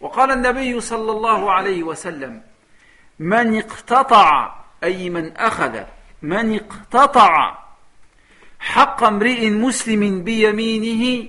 وقال 0.00 0.30
النبي 0.30 0.80
صلى 0.80 1.12
الله 1.12 1.52
عليه 1.52 1.82
وسلم 1.82 2.42
من 3.18 3.58
اقتطع 3.58 4.54
أي 4.84 5.10
من 5.10 5.36
أخذ 5.36 5.82
من 6.22 6.54
اقتطع 6.54 7.58
حق 8.60 9.04
امرئ 9.04 9.50
مسلم 9.50 10.24
بيمينه 10.24 11.28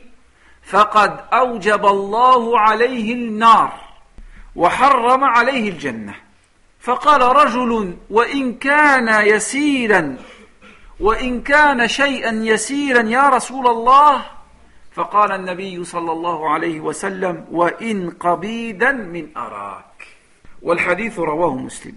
فقد 0.64 1.26
أوجب 1.34 1.86
الله 1.86 2.60
عليه 2.60 3.14
النار 3.14 3.74
وحرم 4.56 5.24
عليه 5.24 5.70
الجنة 5.70 6.16
فقال 6.82 7.22
رجل 7.22 7.98
وإن 8.10 8.54
كان 8.54 9.28
يسيرا 9.28 10.18
وإن 11.00 11.42
كان 11.42 11.88
شيئا 11.88 12.32
يسيرا 12.32 13.02
يا 13.02 13.30
رسول 13.30 13.68
الله 13.68 14.26
فقال 14.92 15.32
النبي 15.32 15.84
صلى 15.84 16.12
الله 16.12 16.50
عليه 16.50 16.80
وسلم 16.80 17.46
وإن 17.52 18.10
قبيدا 18.10 18.92
من 18.92 19.28
أراك 19.38 20.08
والحديث 20.62 21.20
رواه 21.20 21.56
مسلم 21.56 21.96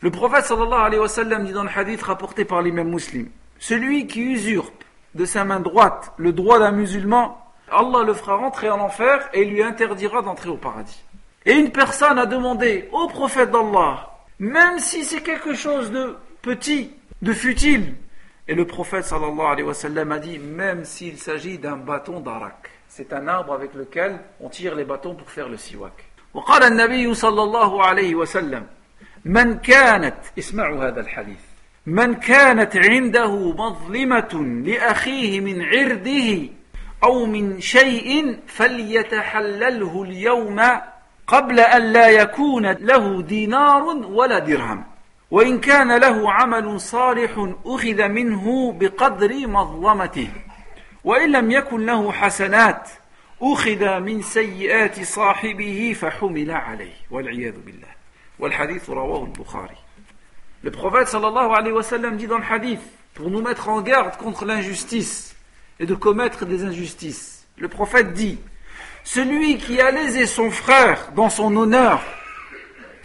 Le 0.00 0.12
prophète 0.12 0.44
sallallahu 0.44 0.80
alayhi 0.80 1.00
wa 1.00 1.08
sallam 1.08 1.44
dit 1.44 1.52
dans 1.52 1.64
le 1.64 1.70
hadith 1.74 2.02
rapporté 2.02 2.44
par 2.44 2.62
l'imam 2.62 2.88
muslim 2.88 3.28
Celui 3.58 4.06
qui 4.06 4.20
usurpe 4.20 4.84
de 5.14 5.24
sa 5.24 5.44
main 5.44 5.58
droite 5.58 6.12
le 6.16 6.32
droit 6.32 6.60
d'un 6.60 6.70
musulman, 6.70 7.36
Allah 7.70 8.04
le 8.04 8.14
fera 8.14 8.36
rentrer 8.36 8.70
en 8.70 8.78
enfer 8.78 9.28
et 9.32 9.44
lui 9.44 9.62
interdira 9.62 10.22
d'entrer 10.22 10.50
au 10.50 10.56
paradis. 10.56 11.01
Et 11.46 11.52
une 11.52 11.70
personne 11.70 12.18
a 12.18 12.26
demandé 12.26 12.88
au 12.92 13.06
prophète 13.08 13.50
d'Allah, 13.50 14.10
même 14.38 14.78
si 14.78 15.04
c'est 15.04 15.22
quelque 15.22 15.54
chose 15.54 15.90
de 15.90 16.16
petit, 16.42 16.90
de 17.22 17.32
futile, 17.32 17.94
et 18.46 18.54
le 18.54 18.66
prophète 18.66 19.04
sallallahu 19.04 19.46
alayhi 19.46 19.66
wa 19.66 19.74
sallam 19.74 20.12
a 20.12 20.18
dit, 20.18 20.38
même 20.38 20.84
s'il 20.84 21.18
s'agit 21.18 21.58
d'un 21.58 21.76
bâton 21.76 22.20
d'arak. 22.20 22.70
C'est 22.88 23.12
un 23.12 23.28
arbre 23.28 23.52
avec 23.52 23.74
lequel 23.74 24.18
on 24.40 24.48
tire 24.48 24.74
les 24.74 24.84
bâtons 24.84 25.14
pour 25.14 25.30
faire 25.30 25.48
le 25.48 25.56
siwak. 25.56 26.04
وقال 26.34 26.62
النبي 26.62 27.14
صلى 27.14 27.42
الله 27.42 27.84
عليه 27.84 28.14
وسلم 28.14 28.66
من 29.24 29.58
كانت 29.58 30.16
اسمعوا 30.38 30.88
هذا 30.88 31.00
الحديث 31.00 31.40
من 31.86 32.14
كانت 32.14 32.76
عنده 32.76 33.52
مظلمة 33.52 34.62
لأخيه 34.64 35.40
من 35.40 35.62
عرضه 35.62 36.48
أو 37.04 37.26
من 37.26 37.60
شيء 37.60 38.38
فليتحلله 38.46 40.02
اليوم 40.02 40.60
قبل 41.33 41.59
أن 41.59 41.93
لا 41.93 42.09
يكون 42.09 42.71
له 42.71 43.21
دينار 43.21 43.83
ولا 43.83 44.39
درهم 44.39 44.83
وإن 45.31 45.59
كان 45.59 45.97
له 45.97 46.31
عمل 46.31 46.81
صالح 46.81 47.49
أخذ 47.65 48.07
منه 48.07 48.71
بقدر 48.71 49.47
مظلمته 49.47 50.29
وإن 51.03 51.31
لم 51.31 51.51
يكن 51.51 51.85
له 51.85 52.11
حسنات 52.11 52.89
أخذ 53.41 53.99
من 53.99 54.21
سيئات 54.21 55.03
صاحبه 55.03 55.95
فحمل 56.01 56.51
عليه 56.51 56.93
والعياذ 57.11 57.55
بالله 57.65 57.93
والحديث 58.39 58.89
رواه 58.89 59.23
البخاري 59.23 59.77
Le 60.63 60.71
prophète 60.71 61.07
sallallahu 61.07 61.51
alayhi 61.51 61.73
wa 61.73 61.83
sallam 61.83 62.15
dit 62.15 62.27
dans 62.27 62.37
le 62.37 62.45
hadith, 62.49 62.79
pour 63.15 63.29
nous 63.29 63.41
mettre 63.41 63.67
en 63.67 63.81
garde 63.81 64.15
contre 64.15 64.45
l'injustice 64.45 65.35
et 65.79 65.85
de 65.85 65.93
commettre 65.93 66.45
des 66.45 66.63
injustices, 66.63 67.45
le 67.57 67.67
prophète 67.67 68.13
dit, 68.13 68.39
celui 69.03 69.57
qui 69.57 69.79
a 69.81 69.91
lésé 69.91 70.25
son 70.25 70.49
frère 70.49 71.11
dans 71.15 71.29
son 71.29 71.55
honneur, 71.55 72.01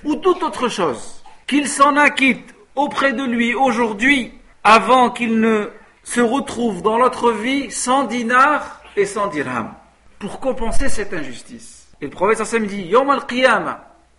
ou 0.05 0.17
toute 0.17 0.43
autre 0.43 0.69
chose, 0.69 1.23
qu'il 1.47 1.69
s'en 1.69 1.97
acquitte 1.97 2.55
auprès 2.75 3.13
de 3.13 3.25
lui 3.25 3.55
aujourd'hui, 3.55 4.33
avant 4.63 5.11
qu'il 5.11 5.41
ne 5.41 5.71
se 6.05 6.21
retrouve 6.21 6.83
dans 6.83 6.99
l'autre 6.99 7.33
vie 7.33 7.71
sans 7.71 8.05
dinar 8.05 8.83
et 8.97 9.07
sans 9.07 9.27
dirham, 9.29 9.75
pour 10.19 10.41
compenser 10.41 10.89
cette 10.89 11.13
injustice. 11.13 11.89
Et 12.01 12.05
le 12.05 12.11
prophète 12.11 12.45
sallam 12.45 12.67
dit, 12.67 12.83
Yom 12.83 13.11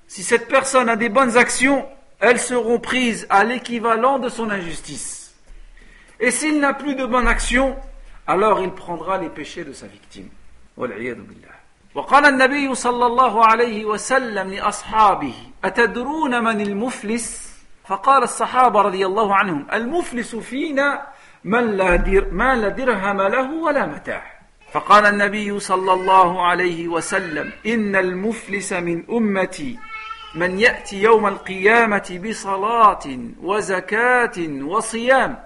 si 0.08 0.24
cette 0.24 0.48
personne 0.48 0.89
a 0.89 0.96
des 0.96 1.10
bonnes 1.10 1.38
actions, 1.38 1.86
elles 2.20 2.39
seront 2.39 2.80
prises 2.80 3.28
à 3.30 3.44
l'équivalent 3.44 4.20
de 4.20 4.28
son 4.28 4.50
injustice. 4.50 5.36
Et 6.20 6.32
s'il 6.32 6.60
n'a 6.60 6.74
plus 6.74 6.96
de 6.96 7.06
bonnes 7.06 7.28
actions, 7.28 7.78
alors 8.28 8.60
il 8.62 8.72
prendra 8.72 9.18
les 9.18 9.30
péchés 9.30 9.63
de 9.63 9.72
sa 9.72 9.88
victime. 9.88 10.30
وقال 11.95 12.25
النبي 12.25 12.75
صلى 12.75 13.06
الله 13.06 13.45
عليه 13.45 13.86
وسلم 13.86 14.49
لأصحابه 14.49 15.34
أتدرون 15.63 16.43
من 16.43 16.62
المفلس؟ 16.62 17.49
فقال 17.88 18.23
الصحابة 18.23 18.82
رضي 18.82 19.06
الله 19.06 19.36
عنهم 19.36 19.67
المفلس 19.73 20.36
فينا 20.36 21.08
من 21.43 21.71
لا, 21.78 21.95
در 21.95 22.32
ما 22.32 22.56
لا 22.56 22.69
درهم 22.69 23.21
له 23.21 23.52
ولا 23.52 23.86
متاع. 23.86 24.39
فقال 24.71 25.06
النبي 25.06 25.60
صلى 25.60 25.93
الله 25.93 26.45
عليه 26.47 26.88
وسلم 26.88 27.52
إن 27.65 27.95
المفلس 27.95 28.73
من 28.73 29.04
أمتي 29.10 29.80
من 30.36 30.60
يأتي 30.60 31.02
يوم 31.02 31.28
القيامة 31.28 32.19
بصلاة 32.30 33.06
وزكاة 33.41 34.38
وصيام. 34.62 35.43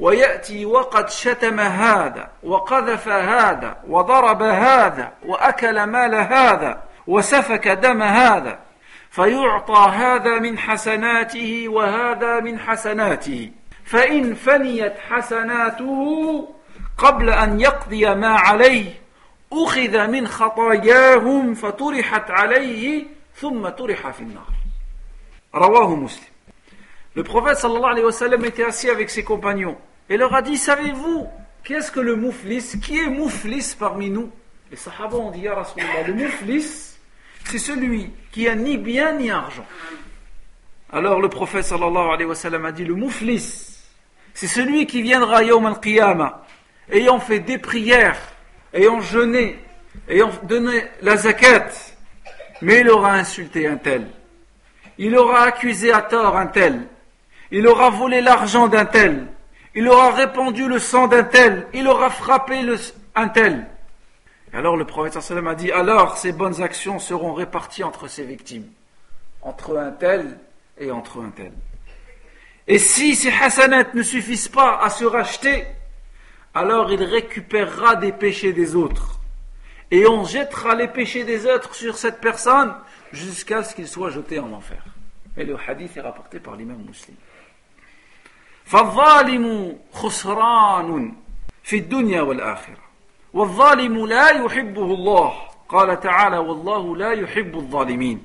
ويأتي 0.00 0.66
وقد 0.66 1.08
شتم 1.10 1.60
هذا 1.60 2.30
وقذف 2.42 3.08
هذا 3.08 3.76
وضرب 3.88 4.42
هذا 4.42 5.12
وأكل 5.26 5.82
مال 5.82 6.14
هذا 6.14 6.82
وسفك 7.06 7.68
دم 7.68 8.02
هذا. 8.02 8.58
فيعطى 9.10 9.90
هذا 9.92 10.38
من 10.38 10.58
حسناته 10.58 11.68
وهذا 11.68 12.40
من 12.40 12.58
حسناته. 12.58 13.50
فإن 13.84 14.34
فنيت 14.34 14.94
حسناته 15.10 16.48
قبل 16.98 17.30
أن 17.30 17.60
يقضي 17.60 18.14
ما 18.14 18.34
عليه 18.34 19.00
أخذ 19.52 20.06
من 20.06 20.26
خطاياهم 20.26 21.54
فطرحت 21.54 22.30
عليه 22.30 23.04
ثم 23.36 23.68
طرح 23.68 24.10
في 24.10 24.20
النار. 24.20 24.52
رواه 25.54 25.94
مسلم. 25.94 26.30
Le 27.16 27.24
prophète 27.24 27.58
sallallahu 27.58 27.90
alayhi 27.90 28.06
wa 28.06 28.12
sallam 28.12 28.44
était 28.44 28.64
assis 28.64 28.88
avec 28.88 29.10
ses 29.10 29.24
compagnons. 29.24 29.76
Et 30.10 30.16
leur 30.16 30.34
a 30.34 30.42
dit 30.42 30.58
Savez-vous 30.58 31.26
qu'est-ce 31.64 31.90
que 31.90 32.00
le 32.00 32.16
mouflis 32.16 32.78
Qui 32.82 32.98
est 32.98 33.08
mouflis 33.08 33.74
parmi 33.78 34.10
nous? 34.10 34.30
Les 34.70 34.76
sahaba 34.76 35.16
ont 35.16 35.30
dit 35.30 35.42
le 35.42 36.12
mouflis, 36.12 36.96
c'est 37.44 37.58
celui 37.58 38.10
qui 38.30 38.46
a 38.48 38.54
ni 38.54 38.76
bien 38.76 39.12
ni 39.12 39.30
argent. 39.30 39.66
Alors 40.92 41.20
le 41.20 41.28
prophète 41.28 41.72
a 41.72 42.72
dit 42.72 42.84
Le 42.84 42.94
mouflis, 42.94 43.78
c'est 44.34 44.46
celui 44.46 44.86
qui 44.86 45.00
viendra 45.00 45.42
yawm 45.42 45.66
al-qiyamah 45.66 46.44
ayant 46.92 47.20
fait 47.20 47.40
des 47.40 47.58
prières, 47.58 48.18
ayant 48.72 49.00
jeûné, 49.00 49.58
ayant 50.08 50.30
donné 50.42 50.84
la 51.02 51.16
zakat, 51.16 51.68
mais 52.62 52.80
il 52.80 52.90
aura 52.90 53.14
insulté 53.14 53.66
un 53.66 53.76
tel. 53.76 54.06
Il 54.98 55.16
aura 55.16 55.42
accusé 55.42 55.92
à 55.92 56.02
tort 56.02 56.36
un 56.36 56.46
tel. 56.46 56.86
Il 57.50 57.66
aura 57.66 57.90
volé 57.90 58.20
l'argent 58.20 58.68
d'un 58.68 58.84
tel. 58.84 59.26
Il 59.74 59.88
aura 59.88 60.12
répandu 60.12 60.68
le 60.68 60.78
sang 60.78 61.06
d'un 61.06 61.24
tel. 61.24 61.66
Il 61.72 61.86
aura 61.86 62.10
frappé 62.10 62.60
un 63.14 63.28
tel. 63.28 63.66
Et 64.52 64.56
alors 64.56 64.76
le 64.76 64.84
prophète 64.84 65.16
a 65.16 65.54
dit, 65.54 65.70
alors 65.70 66.18
ces 66.18 66.32
bonnes 66.32 66.62
actions 66.62 66.98
seront 66.98 67.34
réparties 67.34 67.84
entre 67.84 68.08
ses 68.08 68.24
victimes. 68.24 68.66
Entre 69.42 69.76
un 69.78 69.92
tel 69.92 70.38
et 70.78 70.90
entre 70.90 71.20
un 71.20 71.30
tel. 71.30 71.52
Et 72.66 72.78
si 72.78 73.14
ces 73.14 73.32
hasanats 73.32 73.94
ne 73.94 74.02
suffisent 74.02 74.48
pas 74.48 74.80
à 74.82 74.90
se 74.90 75.04
racheter, 75.04 75.64
alors 76.54 76.92
il 76.92 77.02
récupérera 77.02 77.96
des 77.96 78.12
péchés 78.12 78.52
des 78.52 78.74
autres. 78.74 79.20
Et 79.90 80.06
on 80.06 80.24
jettera 80.24 80.74
les 80.74 80.88
péchés 80.88 81.24
des 81.24 81.46
autres 81.46 81.74
sur 81.74 81.96
cette 81.96 82.20
personne 82.20 82.74
jusqu'à 83.12 83.64
ce 83.64 83.74
qu'il 83.74 83.88
soit 83.88 84.10
jeté 84.10 84.38
en 84.38 84.52
enfer. 84.52 84.82
Et 85.36 85.44
le 85.44 85.56
hadith 85.66 85.96
est 85.96 86.00
rapporté 86.00 86.38
par 86.38 86.56
l'imam 86.56 86.78
muslim. 86.78 87.16
فالظالم 88.70 89.76
خسران 89.92 91.14
في 91.62 91.76
الدنيا 91.76 92.22
والآخرة. 92.22 92.76
والظالم 93.34 94.06
لا 94.06 94.30
يحبه 94.30 94.82
الله. 94.82 95.32
قال 95.68 96.00
تعالى 96.00 96.38
والله 96.38 96.96
لا 96.96 97.12
يحب 97.12 97.56
الظالمين. 97.56 98.22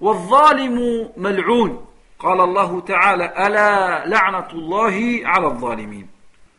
والظالم 0.00 1.08
ملعون. 1.16 1.86
قال 2.18 2.40
الله 2.40 2.80
تعالى 2.80 3.46
ألا 3.46 4.06
لعنة 4.06 4.48
الله 4.52 5.20
على 5.24 5.46
الظالمين. 5.46 6.06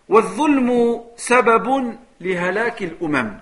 والظلم 0.09 1.01
سبب 1.15 1.97
لهلاك 2.21 2.83
الأمم. 2.83 3.39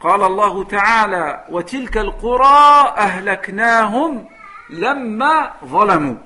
قال 0.00 0.22
الله 0.22 0.64
تعالى 0.64 1.44
وتلك 1.50 1.98
القرى 1.98 2.94
أهلكناهم 2.96 4.28
لما 4.70 5.50
ظلموا. 5.64 6.25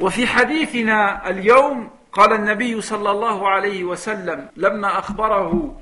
وفي 0.00 0.26
حديثنا 0.26 1.30
اليوم 1.30 1.90
قال 2.12 2.32
النبي 2.32 2.80
صلى 2.80 3.10
الله 3.10 3.48
عليه 3.48 3.84
وسلم 3.84 4.48
لما 4.56 4.98
أخبره 4.98 5.80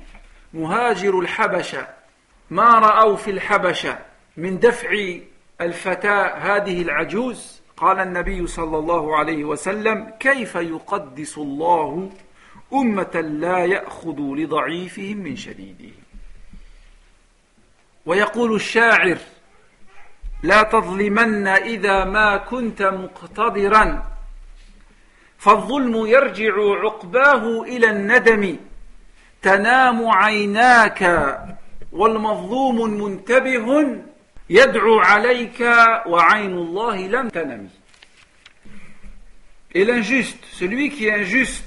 مهاجر 0.53 1.19
الحبشة 1.19 1.87
ما 2.49 2.79
رأوا 2.79 3.15
في 3.15 3.31
الحبشة 3.31 3.99
من 4.37 4.59
دفع 4.59 4.89
الفتاة 5.61 6.27
هذه 6.27 6.81
العجوز؟ 6.81 7.61
قال 7.77 7.99
النبي 7.99 8.47
صلى 8.47 8.77
الله 8.77 9.17
عليه 9.17 9.43
وسلم 9.43 10.13
كيف 10.19 10.55
يقدس 10.55 11.37
الله 11.37 12.09
أمة 12.73 13.21
لا 13.39 13.65
يأخذ 13.65 14.15
لضعيفهم 14.19 15.17
من 15.17 15.35
شديده؟ 15.35 15.93
ويقول 18.05 18.55
الشاعر 18.55 19.17
لا 20.43 20.63
تظلمن 20.63 21.47
إذا 21.47 22.03
ما 22.03 22.37
كنت 22.37 22.81
مقتدرا 22.81 24.03
فالظلم 25.37 26.05
يرجع 26.05 26.53
عقباه 26.83 27.61
إلى 27.61 27.89
الندم 27.89 28.57
تنام 29.41 30.07
عيناك 30.07 31.01
والمظلوم 31.91 33.01
منتبه 33.03 33.97
يدعو 34.49 34.99
عليك 34.99 35.61
وعين 36.05 36.53
الله 36.53 37.07
لم 37.07 37.29
تنم 37.29 37.69
Et 39.75 39.85
l'injuste, 39.85 40.45
celui 40.51 40.91
qui 40.91 41.07
est 41.07 41.13
injuste, 41.13 41.65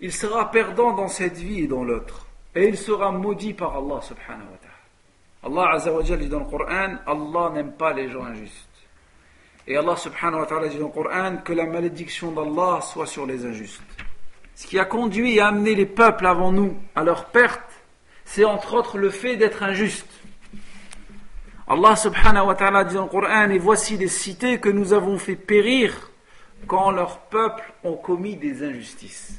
il 0.00 0.12
sera 0.12 0.48
perdant 0.52 0.92
dans 0.92 1.08
cette 1.08 1.38
vie 1.38 1.64
et 1.64 1.66
dans 1.66 1.82
l'autre. 1.82 2.26
Et 2.54 2.68
il 2.68 2.78
sera 2.78 3.10
maudit 3.10 3.52
par 3.52 3.76
Allah 3.76 4.00
subhanahu 4.00 4.46
wa. 4.52 4.57
Allah 5.42 5.70
Azza 5.74 5.92
wa 5.92 6.02
dit 6.02 6.28
dans 6.28 6.40
le 6.40 6.44
Coran, 6.44 6.96
Allah 7.06 7.50
n'aime 7.54 7.72
pas 7.72 7.92
les 7.92 8.10
gens 8.10 8.24
injustes. 8.24 8.66
Et 9.66 9.76
Allah 9.76 9.96
subhanahu 9.96 10.40
wa 10.40 10.46
ta'ala 10.46 10.68
dit 10.68 10.78
dans 10.78 10.86
le 10.86 10.92
Coran 10.92 11.36
que 11.44 11.52
la 11.52 11.66
malédiction 11.66 12.32
d'Allah 12.32 12.80
soit 12.80 13.06
sur 13.06 13.26
les 13.26 13.46
injustes. 13.46 13.82
Ce 14.54 14.66
qui 14.66 14.78
a 14.78 14.84
conduit 14.84 15.36
et 15.36 15.40
amené 15.40 15.74
les 15.74 15.86
peuples 15.86 16.26
avant 16.26 16.50
nous 16.50 16.76
à 16.96 17.04
leur 17.04 17.26
perte, 17.26 17.70
c'est 18.24 18.44
entre 18.44 18.74
autres 18.74 18.98
le 18.98 19.10
fait 19.10 19.36
d'être 19.36 19.62
injuste. 19.62 20.10
Allah 21.68 21.94
subhanahu 21.94 22.46
wa 22.46 22.54
ta'ala 22.54 22.84
dit 22.84 22.94
dans 22.94 23.04
le 23.04 23.08
Coran, 23.08 23.50
et 23.50 23.58
voici 23.58 23.96
des 23.96 24.08
cités 24.08 24.58
que 24.58 24.68
nous 24.68 24.92
avons 24.92 25.18
fait 25.18 25.36
périr 25.36 26.10
quand 26.66 26.90
leurs 26.90 27.18
peuples 27.18 27.72
ont 27.84 27.96
commis 27.96 28.36
des 28.36 28.64
injustices. 28.64 29.38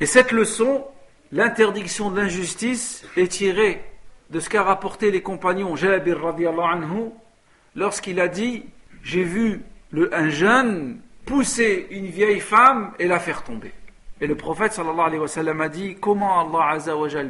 Et 0.00 0.06
cette 0.06 0.32
leçon, 0.32 0.84
l'interdiction 1.30 2.10
de 2.10 2.20
l'injustice, 2.20 3.04
est 3.16 3.28
tirée 3.28 3.91
de 4.32 4.40
ce 4.40 4.48
qu'a 4.48 4.62
rapporté 4.62 5.10
les 5.10 5.20
compagnons 5.20 5.76
Jabir 5.76 6.26
anhu 6.26 7.10
lorsqu'il 7.76 8.18
a 8.18 8.28
dit 8.28 8.64
J'ai 9.02 9.24
vu 9.24 9.60
un 10.10 10.30
jeune 10.30 11.00
pousser 11.26 11.86
une 11.90 12.06
vieille 12.06 12.40
femme 12.40 12.92
et 12.98 13.06
la 13.06 13.20
faire 13.20 13.44
tomber. 13.44 13.72
Et 14.22 14.26
le 14.26 14.34
prophète 14.34 14.80
a 14.80 15.68
dit 15.68 15.96
Comment 16.00 16.40
Allah 16.40 16.78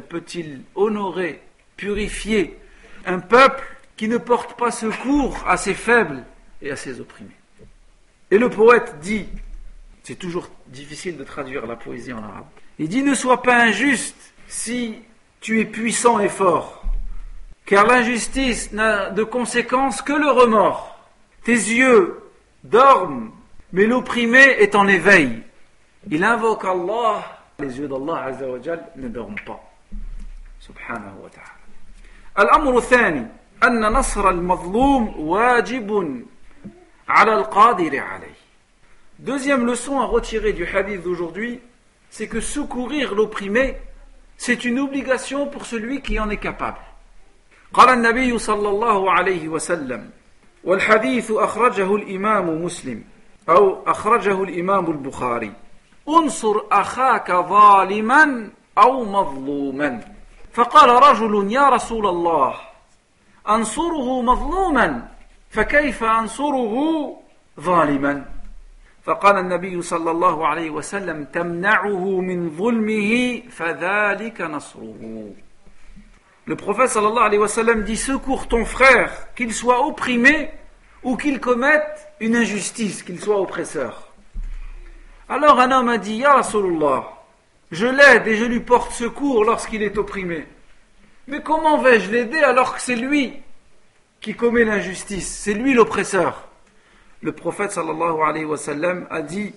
peut-il 0.09 0.61
honorer, 0.75 1.41
purifier 1.75 2.57
un 3.05 3.19
peuple 3.19 3.65
qui 3.97 4.07
ne 4.07 4.17
porte 4.17 4.57
pas 4.57 4.71
secours 4.71 5.43
à 5.45 5.57
ses 5.57 5.73
faibles 5.73 6.23
et 6.61 6.71
à 6.71 6.77
ses 6.77 7.01
opprimés? 7.01 7.35
Et 8.31 8.37
le 8.37 8.49
poète 8.49 8.95
dit 9.01 9.27
C'est 10.03 10.15
toujours 10.15 10.49
difficile 10.67 11.17
de 11.17 11.25
traduire 11.25 11.67
la 11.67 11.75
poésie 11.75 12.13
en 12.13 12.23
arabe. 12.23 12.45
Il 12.79 12.87
dit 12.87 13.03
Ne 13.03 13.13
sois 13.13 13.41
pas 13.41 13.61
injuste 13.61 14.33
si 14.47 14.99
tu 15.41 15.59
es 15.59 15.65
puissant 15.65 16.21
et 16.21 16.29
fort 16.29 16.82
car 17.66 17.86
l'injustice 17.86 18.72
n'a 18.72 19.10
de 19.10 19.24
conséquence 19.24 20.00
que 20.02 20.12
le 20.12 20.30
remords. 20.30 20.98
Tes 21.44 21.52
yeux 21.52 22.22
dorment, 22.64 23.30
mais 23.72 23.86
l'opprimé 23.86 24.40
est 24.40 24.74
en 24.74 24.86
éveil. 24.88 25.42
Il 26.10 26.24
invoque 26.24 26.64
Allah, 26.64 27.22
les 27.58 27.78
yeux 27.78 27.88
d'Allah 27.88 28.30
ne 28.96 29.08
dorment 29.08 29.40
pas. 29.46 29.60
Subhanahu 30.60 31.22
wa 31.22 31.30
ta'ala. 31.30 31.58
الأمر 32.38 32.78
الثاني 32.78 33.26
أن 33.64 33.80
نصر 33.80 34.30
المظلوم 34.30 35.20
واجب 35.20 36.22
على 37.08 37.34
القادر 37.34 37.98
عليه. 37.98 38.38
Deuxième 39.18 39.66
leçon 39.66 40.00
à 40.00 40.04
retirer 40.04 40.52
du 40.52 40.64
hadith 40.64 41.02
d'aujourd'hui, 41.02 41.60
c'est 42.08 42.28
que 42.28 42.40
secourir 42.40 43.14
l'opprimé, 43.14 43.76
c'est 44.36 44.64
une 44.64 44.78
obligation 44.78 45.46
pour 45.46 45.66
celui 45.66 46.00
qui 46.00 46.20
en 46.20 46.30
est 46.30 46.36
capable. 46.36 46.78
قال 47.73 47.89
النبي 47.89 48.37
صلى 48.37 48.69
الله 48.69 49.11
عليه 49.11 49.47
وسلم 49.47 50.09
والحديث 50.63 51.31
أخرجه 51.31 51.95
الإمام 51.95 52.63
مسلم 52.63 53.03
أو 53.49 53.83
أخرجه 53.87 54.43
الإمام 54.43 54.91
البخاري. 54.91 55.53
انصر 56.09 56.55
أخاك 56.71 57.31
ظالما 57.31 58.49
أو 58.77 59.05
مظلوما. 59.05 60.01
فقال 60.53 60.89
رجل 60.89 61.51
يا 61.51 61.69
رسول 61.69 62.07
الله 62.07 62.55
أنصره 63.49 64.21
مظلوما 64.21 65.07
فكيف 65.49 66.03
أنصره 66.03 66.75
ظالما؟ 67.59 68.25
فقال 69.03 69.37
النبي 69.37 69.81
صلى 69.81 70.11
الله 70.11 70.47
عليه 70.47 70.69
وسلم 70.69 71.23
تمنعه 71.23 72.21
من 72.21 72.49
ظلمه 72.49 73.41
فذلك 73.49 74.41
نصره. 74.41 75.29
Le 76.45 76.57
prophète 76.57 76.89
sallallahu 76.89 77.23
alayhi 77.25 77.39
wa 77.39 77.47
sallam 77.47 77.83
dit 77.83 77.95
Secours 77.95 78.47
ton 78.49 78.65
frère, 78.65 79.33
qu'il 79.33 79.53
soit 79.53 79.87
opprimé 79.87 80.51
ou 81.01 81.15
qu'il 81.15 81.39
commette 81.39 82.09
une 82.19 82.35
injustice, 82.35 83.01
qu'il 83.01 83.19
soit 83.19 83.39
oppresseur. 83.39 84.09
Alors 85.29 85.59
un 85.61 85.71
homme 85.71 85.87
a 85.87 85.97
dit 85.97 86.15
Ya 86.15 86.33
Rasulullah, 86.33 87.23
je 87.71 87.87
l'aide 87.87 88.27
et 88.27 88.35
je 88.35 88.43
lui 88.43 88.59
porte 88.59 88.91
secours 88.91 89.45
lorsqu'il 89.45 89.83
est 89.83 89.97
opprimé. 89.97 90.45
Mais 91.27 91.41
comment 91.41 91.77
vais-je 91.77 92.11
l'aider 92.11 92.39
alors 92.39 92.75
que 92.75 92.81
c'est 92.81 92.97
lui 92.97 93.33
qui 94.19 94.35
commet 94.35 94.65
l'injustice, 94.65 95.27
c'est 95.27 95.53
lui 95.53 95.73
l'oppresseur? 95.73 96.49
Le 97.21 97.31
prophète 97.31 97.71
sallallahu 97.71 98.21
alayhi 98.21 98.43
wa 98.43 98.57
sallam 98.57 99.07
a 99.09 99.21
dit 99.21 99.53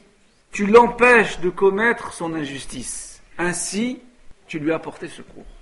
Tu 0.52 0.66
l'empêches 0.66 1.40
de 1.40 1.50
commettre 1.50 2.12
son 2.12 2.32
injustice. 2.34 3.20
Ainsi, 3.38 4.00
tu 4.46 4.60
lui 4.60 4.70
as 4.70 4.78
porté 4.78 5.08
secours. 5.08 5.55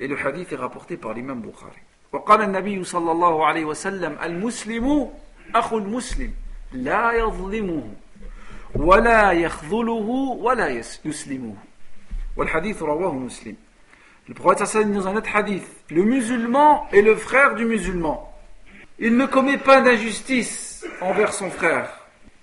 Et 0.00 0.08
le 0.08 0.18
hadith 0.18 0.52
est 0.52 0.56
rapporté 0.56 0.96
par 0.96 1.14
l'imam 1.14 1.40
Bukhari. 1.40 1.80
وقال 2.14 2.42
النبي 2.42 2.84
صلى 2.84 3.12
الله 3.12 3.46
عليه 3.46 3.64
وسلم 3.64 4.18
المسلم 4.22 5.10
أخو 5.54 5.78
المسلم 5.78 6.32
لا 6.72 7.12
يظلمه 7.12 7.88
ولا 8.74 9.32
يخذله 9.32 10.08
ولا 10.40 10.68
يسلمه 10.68 11.54
والحديث 12.36 12.82
رواه 12.82 13.12
مسلم 13.12 13.56
Le 14.26 14.32
prophète 14.32 14.64
sallam 14.66 14.92
dans 14.94 15.08
un 15.08 15.16
autre 15.16 15.28
hadith 15.34 15.66
Le 15.90 16.02
musulman 16.02 16.86
est 16.92 17.02
le 17.02 17.14
frère 17.14 17.56
du 17.56 17.66
musulman. 17.66 18.32
Il 18.98 19.18
ne 19.18 19.26
commet 19.26 19.58
pas 19.58 19.82
d'injustice 19.82 20.86
envers 21.02 21.34
son 21.34 21.50
frère. 21.50 21.90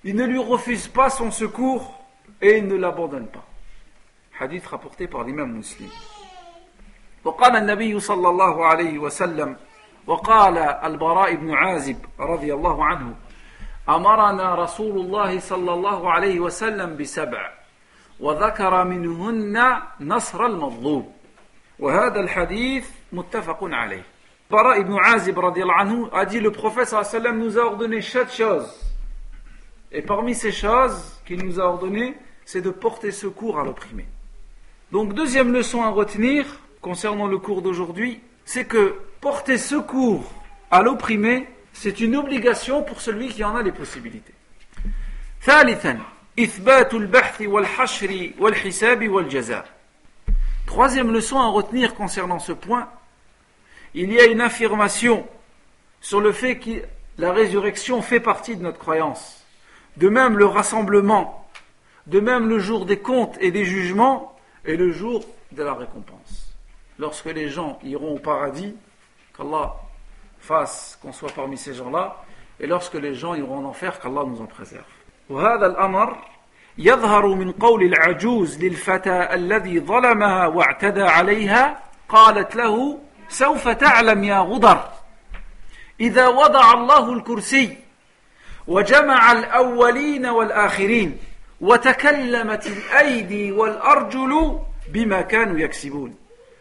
Il 0.04 0.16
ne 0.16 0.26
lui 0.26 0.38
refuse 0.38 0.88
pas 0.88 1.10
son 1.10 1.32
secours 1.32 2.00
et 2.40 2.58
il 2.58 2.68
ne 2.68 2.76
l'abandonne 2.76 3.28
pas. 3.28 3.46
Hadith 4.40 4.68
rapporté 4.68 5.08
par 5.08 5.24
l'imam 5.24 5.52
muslim. 5.54 5.90
وقال 7.26 7.56
النبي 7.56 8.00
صلى 8.00 8.30
الله 8.30 8.66
عليه 8.66 9.00
وسلم 9.00 9.56
وقال 10.08 10.58
البراء 10.58 11.36
بن 11.36 11.54
عازب 11.54 11.98
رضي 12.20 12.54
الله 12.54 12.86
عنه 12.86 13.16
أمرنا 13.90 14.56
رسول 14.56 15.00
الله 15.00 15.40
صلى 15.40 15.74
الله 15.74 16.12
عليه 16.12 16.40
وسلم 16.40 16.98
بسبع 16.98 17.52
وذكر 18.20 18.84
منهن 18.84 19.74
نصر 20.00 20.46
المظلوم 20.46 21.14
وهذا 21.80 22.20
الحديث 22.20 22.90
متفق 23.14 23.60
عليه 23.62 24.04
Bara 24.52 24.78
ibn 24.78 24.98
Azib 25.00 25.40
anhu 25.40 26.10
a 26.12 26.26
dit 26.26 26.42
le 26.42 26.52
prophète 26.52 26.90
sallam 26.90 27.40
nous 27.40 27.58
a 27.58 27.64
ordonné 27.64 28.02
sept 28.02 28.34
choses. 28.34 28.70
Et 29.94 30.02
parmi 30.02 30.36
ces 30.36 30.52
choses 30.52 31.22
qu'il 31.26 31.46
nous 31.46 31.58
a 31.58 31.64
ordonnées, 31.64 32.18
c'est 32.44 32.60
de 32.60 32.70
porter 32.70 33.12
secours 33.12 33.58
à 33.58 33.64
l'opprimé. 33.64 34.06
Donc 34.92 35.14
deuxième 35.14 35.54
leçon 35.54 35.84
à 35.84 35.90
retenir 35.90 36.46
concernant 36.87 37.27
le 37.27 37.39
cours 37.39 37.63
d'aujourd'hui, 37.63 38.21
c'est 38.45 38.65
que 38.65 38.95
porter 39.21 39.59
secours 39.59 40.31
à 40.71 40.83
l'opprimé, 40.83 41.49
c'est 41.73 41.99
une 41.99 42.15
obligation 42.15 42.85
pour 42.85 43.01
celui 43.01 43.27
qui 43.27 43.43
en 43.43 43.57
a 43.57 43.63
les 43.65 43.73
possibilités. 43.73 44.35
Troisième 50.67 51.13
leçon 51.13 51.41
à 51.41 51.49
retenir 51.49 51.97
concernant 51.97 52.39
ce 52.39 52.53
point, 52.53 52.89
il 53.95 54.13
y 54.13 54.21
a 54.21 54.27
une 54.27 54.41
affirmation 54.41 55.27
sur 56.01 56.21
le 56.21 56.31
fait 56.31 56.57
que 56.61 56.85
la 57.19 57.33
résurrection 57.33 58.01
fait 58.01 58.21
partie 58.21 58.55
de 58.55 58.63
notre 58.63 58.79
croyance. 58.79 59.45
De 59.97 60.09
même 60.09 60.39
le 60.39 60.47
rassemblement, 60.47 61.49
de 62.07 62.21
même 62.21 62.49
le 62.49 62.61
jour 62.61 62.87
des 62.87 63.01
comptes 63.01 63.37
et 63.41 63.51
des 63.51 63.65
jugements 63.65 64.39
et 64.65 64.77
le 64.77 64.93
jour 64.93 65.25
de 65.51 65.65
la 65.65 65.75
récompense 65.75 66.46
Lorsque 67.00 67.26
les 67.26 67.50
gens 67.50 67.80
iront 67.84 68.16
au 68.16 68.20
paradis, 68.20 68.76
qu'Allah 69.36 69.74
fasse 70.40 71.00
qu'on 71.02 71.12
soit 71.12 71.32
parmi 71.32 71.58
ces 71.58 71.74
gens-là, 71.74 72.24
et 72.60 72.68
lorsque 72.68 72.96
les 72.96 73.16
gens 73.16 73.34
iront 73.34 73.60
en 73.60 73.66
enfer, 73.66 74.00
qu'Allah 74.00 74.24
nous 74.26 74.42
en 74.42 74.48
préserve. 74.48 74.86
يظهر 76.78 77.28
من 77.28 77.52
قول 77.52 77.84
العجوز 77.84 78.64
للفتى 78.64 79.28
الذي 79.34 79.80
ظلمها 79.80 80.48
واعتدى 80.48 81.02
عليها 81.02 81.80
قالت 82.10 82.56
له 82.56 83.00
سوف 83.30 83.68
تعلم 83.68 84.24
يا 84.24 84.40
غدر 84.40 84.90
اذا 86.00 86.28
وضع 86.28 86.74
الله 86.74 87.14
الكرسي 87.14 87.78
وجمع 88.68 89.32
الاولين 89.32 90.26
والاخرين 90.26 91.18
وتكلمت 91.62 92.68
الايدي 92.68 93.52
والارجل 93.52 94.60
بما 94.88 95.22
كانوا 95.22 95.60
يكسبون 95.60 96.16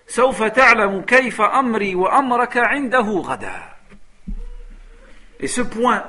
سوف 0.07 0.43
تعلم 0.43 1.03
كيف 1.03 1.41
امري 1.41 1.95
وامرك 1.95 2.57
عنده 2.57 3.01
غدا 3.01 3.71
Et 5.43 5.47
ce 5.47 5.63
point, 5.63 6.05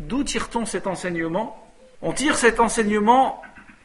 d'où 0.00 0.24
tire-t-on 0.24 0.64
cet 0.64 0.86
enseignement 0.86 1.70
On 2.00 2.12
tire 2.12 2.36
cet 2.36 2.58
enseignement 2.58 3.40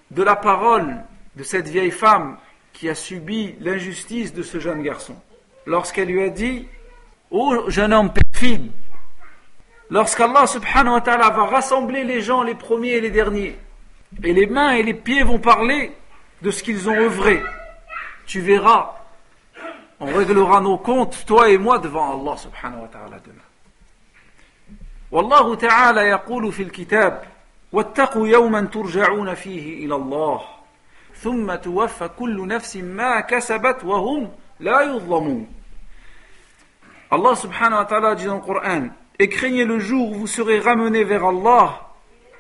de 0.10 0.24
la 0.24 0.36
parole 0.36 0.96
de 1.36 1.44
cette 1.44 1.68
vieille 1.68 1.92
femme 1.92 2.38
qui 2.74 2.90
a 2.90 2.96
subi 2.96 3.56
l'injustice 3.60 4.34
de 4.34 4.42
ce 4.42 4.60
jeune 4.60 4.82
garçon. 4.82 5.16
Lorsqu'elle 5.66 6.08
lui 6.08 6.24
a 6.24 6.30
dit 6.30 6.68
Ô 7.30 7.70
jeune 7.70 7.94
homme 7.94 8.12
perfide, 8.14 8.72
lorsqu'Allah 9.90 10.48
subhanahu 10.48 10.94
wa 10.94 11.02
ta'ala 11.02 11.30
va 11.30 11.46
rassembler 11.46 12.04
les 12.04 12.22
gens, 12.22 12.42
les 12.42 12.56
premiers 12.56 12.94
et 12.94 13.02
les 13.02 13.12
derniers, 13.12 13.60
et 14.24 14.34
les 14.34 14.48
mains 14.48 14.72
et 14.72 14.84
les 14.84 14.94
pieds 14.94 15.24
vont 15.24 15.40
parler 15.40 15.92
de 16.42 16.52
ce 16.52 16.64
qu'ils 16.64 16.90
ont 16.90 16.96
œuvré, 16.96 17.44
tu 18.26 18.40
verras, 18.40 18.96
on 20.02 20.06
réglera 20.06 20.62
nos 20.62 20.78
comptes, 20.78 21.26
toi 21.26 21.50
et 21.50 21.58
moi, 21.58 21.80
devant 21.80 22.20
Allah 22.20 22.38
subhanahu 22.38 22.82
wa 22.82 22.88
ta'ala 22.88 23.20
demain. 23.20 23.44
والله 25.12 25.56
تعالى 25.56 26.02
يقول 26.02 26.52
في 26.52 26.64
الكتاب 26.64 27.24
واتقوا 27.72 28.28
يوما 28.28 28.62
ترجعون 28.62 29.34
فيه 29.34 29.86
إلى 29.86 29.96
الله 29.96 30.42
ثم 31.16 31.56
توفى 31.56 32.10
كل 32.20 32.48
نفس 32.48 32.76
ما 32.78 33.20
كسبت 33.20 33.84
وهم 33.84 34.32
لا 34.60 34.82
يظلمون 34.82 35.48
Allah 37.10 37.36
subhanahu 37.36 37.80
wa 37.80 37.86
ta'ala 37.86 38.16
dit 38.16 38.26
dans 38.26 38.36
le 38.36 38.42
Coran 38.42 38.90
Et 39.20 39.30
craignez 39.30 39.64
le 39.64 39.80
jour 39.80 40.12
où 40.12 40.14
vous 40.14 40.28
serez 40.28 40.60
ramenés 40.60 41.06
vers 41.06 41.26
Allah 41.26 41.88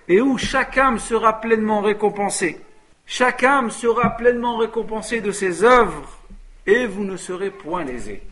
et 0.10 0.22
où 0.22 0.38
chaque 0.38 0.78
âme 0.78 0.99
sera 0.99 1.39
pleinement 1.39 1.82
récompensée. 1.82 2.60
Chaque 3.05 3.43
âme 3.43 3.70
sera 3.70 4.12
pleinement 4.12 4.58
récompensée 4.58 5.22
de 5.22 5.32
ses 5.32 5.64
œuvres 5.64 6.20
et 6.67 6.87
vous 6.87 7.05
ne 7.05 7.17
serez 7.17 7.51
point 7.51 7.85
lésés. 7.85 8.23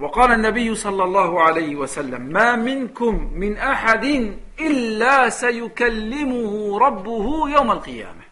وقال 0.00 0.32
النبي 0.32 0.74
صلى 0.74 1.04
الله 1.04 1.42
عليه 1.42 1.76
وسلم 1.76 2.20
ما 2.22 2.56
منكم 2.56 3.30
من 3.34 3.56
أحد 3.56 4.34
إلا 4.60 5.28
سيكلمه 5.28 6.78
ربه 6.78 7.50
يوم 7.50 7.70
القيامة. 7.70 8.22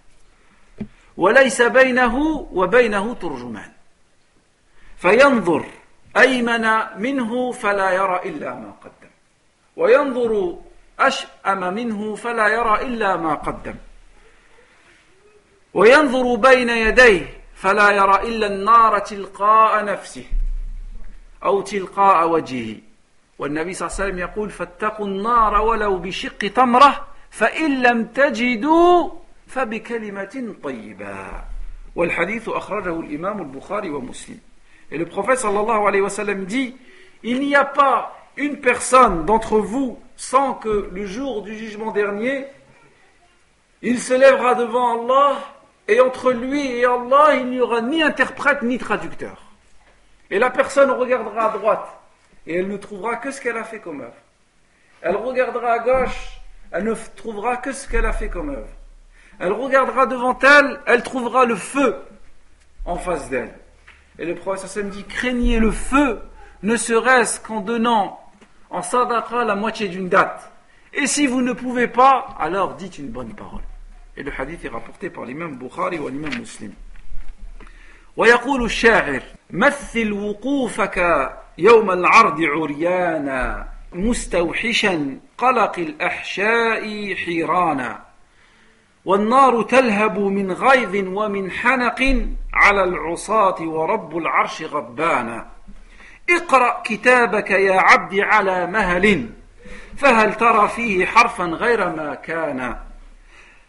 وليس 1.17 1.62
بينه 1.62 2.17
وبينه 2.53 3.14
ترجمان. 3.14 3.71
فينظر 4.99 5.64
أيمن 6.17 6.67
منه 6.99 7.53
فلا 7.53 7.91
يرى 7.91 8.21
إلا 8.25 8.55
ما 8.55 8.71
قدم. 8.71 9.11
وينظر 9.77 10.59
أشأم 11.01 11.75
منه 11.75 12.14
فلا 12.14 12.49
يرى 12.49 12.83
إلا 12.83 13.17
ما 13.17 13.35
قدم. 13.35 13.75
وينظر 15.75 16.35
بين 16.35 16.71
يديه 16.71 17.36
فلا 17.57 17.90
يرى 17.90 18.28
إلا 18.28 18.46
النار 18.46 18.98
تلقاء 18.98 19.84
نفسه 19.84 20.24
أو 21.44 21.61
تلقاء 21.61 22.28
وجهه. 22.28 22.76
والنبي 23.38 23.74
صلى 23.74 23.86
الله 23.86 23.96
عليه 24.00 24.04
وسلم 24.04 24.18
يقول 24.18 24.50
فاتقوا 24.50 25.07
النار 25.07 25.61
ولو 25.61 25.98
بشق 25.98 26.38
تمرة 26.38 27.07
فإن 27.30 27.82
لم 27.82 28.04
تجدوا 28.04 29.11
فبكلمة 29.46 30.54
طيبة. 30.62 31.16
والحديث 31.96 32.48
أخرجه 32.48 33.00
الإمام 33.00 33.40
البخاري 33.40 33.90
ومسلم. 33.90 34.38
Et 34.92 34.98
le 34.98 35.07
prophète 35.07 35.38
sallallahu 35.38 35.86
alayhi 35.88 36.02
wa 36.02 36.11
sallam 36.11 36.44
dit 36.44 36.76
Il 37.22 37.40
n'y 37.40 37.57
a 37.57 37.64
pas 37.64 38.16
une 38.36 38.61
personne 38.61 39.24
d'entre 39.24 39.59
vous 39.59 39.98
sans 40.16 40.54
que 40.54 40.90
le 40.92 41.07
jour 41.07 41.42
du 41.42 41.57
jugement 41.57 41.90
dernier, 41.90 42.46
il 43.82 43.98
se 43.98 44.14
lèvera 44.14 44.54
devant 44.54 45.02
Allah 45.02 45.38
et 45.89 46.01
entre 46.01 46.32
lui 46.32 46.66
et 46.66 46.84
Allah, 46.84 47.34
il 47.34 47.51
n'y 47.51 47.61
aura 47.61 47.80
ni 47.80 48.03
interprète 48.03 48.62
ni 48.62 48.78
traducteur. 48.78 49.43
Et 50.30 50.39
la 50.39 50.51
personne 50.51 50.91
regardera 50.91 51.53
à 51.53 51.57
droite 51.57 51.89
et 52.47 52.59
elle 52.59 52.68
ne 52.68 52.76
trouvera 52.76 53.16
que 53.16 53.30
ce 53.30 53.41
qu'elle 53.41 53.57
a 53.57 53.64
fait 53.64 53.80
comme 53.80 54.01
œuvre. 54.01 54.14
Elle 55.03 55.16
regardera 55.16 55.72
à 55.72 55.78
gauche, 55.78 56.41
elle 56.72 56.84
ne 56.84 56.95
trouvera 57.14 57.59
que 57.59 57.72
ce 57.72 57.89
qu'elle 57.89 58.07
a 58.07 58.12
fait 58.12 58.28
comme 58.28 58.51
œuvre. 58.51 58.68
Elle 59.39 59.53
regardera 59.53 60.07
devant 60.07 60.39
elle, 60.41 60.80
elle 60.87 61.03
trouvera 61.03 61.45
le 61.45 61.57
feu 61.57 61.97
en 62.84 62.97
face 62.97 63.28
d'elle. 63.28 63.55
Et 64.18 64.24
le 64.24 64.34
prophète 64.34 64.89
dit 64.89 65.05
craignez 65.05 65.61
le 65.61 65.70
feu, 65.70 66.20
ne 66.62 66.76
serait-ce 66.76 67.41
qu'en 67.41 67.61
donnant 67.61 68.20
en 68.70 68.82
sadaqa 68.82 69.45
la 69.45 69.55
moitié 69.55 69.89
d'une 69.89 70.09
date. 70.09 70.51
Et 70.95 71.07
si 71.07 71.26
vous 71.26 71.43
ne 71.43 71.53
pouvez 71.53 71.89
pas, 71.89 72.34
alors 72.39 72.74
dites 72.74 72.99
une 72.99 73.11
bonne 73.11 73.34
parole. 73.34 73.62
Et 74.17 74.23
le 74.23 74.33
hadith 74.39 74.64
est 74.64 74.69
rapporté 74.69 75.11
par 75.11 75.25
l'imam 75.25 75.57
Bukhari 75.57 75.99
ou 75.99 76.09
l'imam 76.09 76.35
Muslim. 76.39 76.73
ويقول 78.17 78.64
الشاعر 78.64 79.23
مثل 79.51 80.12
وقوفك 80.12 81.29
يوم 81.59 81.91
العرض 81.91 82.41
عريانا 82.43 83.69
مستوحشا 83.93 85.19
قلق 85.39 85.79
الأحشاء 85.79 87.14
حيرانا 87.14 88.03
والنار 89.05 89.62
تلهب 89.62 90.19
من 90.19 90.53
غيظ 90.53 90.95
ومن 90.95 91.51
حنق 91.51 92.27
على 92.55 92.85
العصاة 92.85 93.62
ورب 93.62 94.17
العرش 94.17 94.62
غضبانا 94.62 95.47
اقرأ 96.31 96.83
كتابك 96.85 97.51
يا 97.51 97.81
عبد 97.81 98.21
على 98.21 98.67
مهل 98.67 99.31
فهل 99.97 100.35
ترى 100.35 100.69
فيه 100.69 101.07
حرفا 101.07 101.45
غير 101.45 101.89
ما 101.97 102.14
كان 102.14 102.77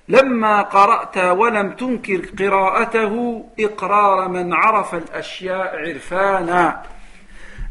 لما 0.09 0.61
قرأت 0.61 1.17
ولم 1.17 1.71
تنكر 1.71 2.25
قراءته 2.39 3.45
إقرار 3.59 4.29
من 4.29 4.53
عرف 4.53 4.95
الأشياء 4.95 5.75
عرفانا. 5.75 6.83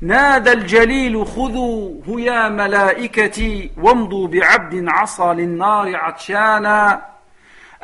نادى 0.00 0.52
الجليل 0.52 1.26
خذوا 1.26 2.20
يا 2.20 2.48
ملائكتي 2.48 3.70
وامضوا 3.76 4.28
بعبد 4.28 4.84
عصى 4.88 5.24
للنار 5.24 5.96
عطشانا. 5.96 7.06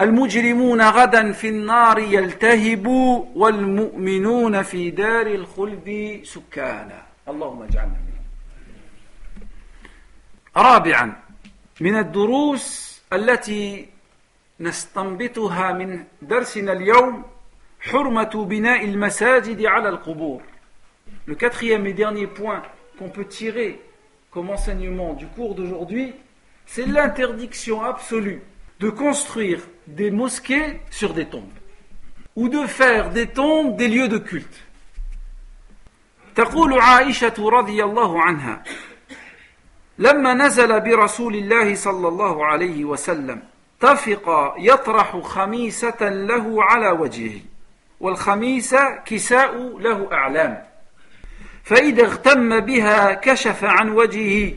المجرمون 0.01 0.83
غدا 0.83 1.33
في 1.33 1.49
النار 1.49 1.99
يلتهبوا 1.99 3.25
والمؤمنون 3.35 4.63
في 4.63 4.91
دار 4.91 5.27
الخلد 5.27 6.21
سكانا. 6.25 7.03
اللهم 7.29 7.63
اجعلنا 7.63 7.97
منهم. 8.07 8.27
رابعا 10.57 11.13
من 11.81 11.99
الدروس 11.99 12.93
التي 13.13 13.89
نستنبطها 14.62 15.72
من 15.74 16.04
درسنا 16.22 16.72
اليوم 16.72 17.24
حرمة 17.82 18.46
بناء 18.50 18.86
المساجد 18.86 19.66
على 19.66 19.90
القبور 19.90 20.42
Le 21.26 21.36
quatrième 21.36 21.86
et 21.86 21.94
dernier 21.94 22.28
point 22.28 22.64
qu'on 22.98 23.10
peut 23.10 23.26
tirer 23.26 23.82
comme 24.32 24.50
enseignement 24.50 25.14
du 25.14 25.28
cours 25.28 25.56
d'aujourd'hui, 25.56 26.14
c'est 26.66 26.86
l'interdiction 26.86 27.84
absolue 27.84 28.42
de 28.80 28.90
construire 28.90 29.60
des 29.88 30.12
mosquées 30.12 30.80
sur 30.90 31.14
des 31.14 31.26
tombes 31.26 31.58
ou 32.36 32.50
de 32.50 32.66
faire 32.68 33.10
des 33.10 33.28
tombes 33.28 33.76
des 33.76 33.88
lieux 33.88 34.08
de 34.08 34.18
culte. 34.18 34.64
تقول 36.36 36.80
عائشة 36.80 37.34
رضي 37.40 37.84
الله 37.84 38.22
عنها 38.22 38.64
لما 40.00 40.34
نزل 40.34 40.80
برسول 40.82 41.36
الله 41.36 41.76
صلى 41.76 42.08
الله 42.08 42.46
عليه 42.46 42.86
وسلم 42.86 43.42
طفق 43.83 44.55
يطرح 44.59 45.17
خميسة 45.17 46.09
له 46.09 46.65
على 46.65 46.89
وجهه 46.89 47.41
والخميسة 48.01 48.97
كساء 48.97 49.79
له 49.79 50.09
أعلام. 50.13 50.63
فإذا 51.65 52.03
اغتم 52.03 52.61
بها 52.61 53.15
كشف 53.15 53.65
عن 53.65 53.91
وجهه 53.91 54.55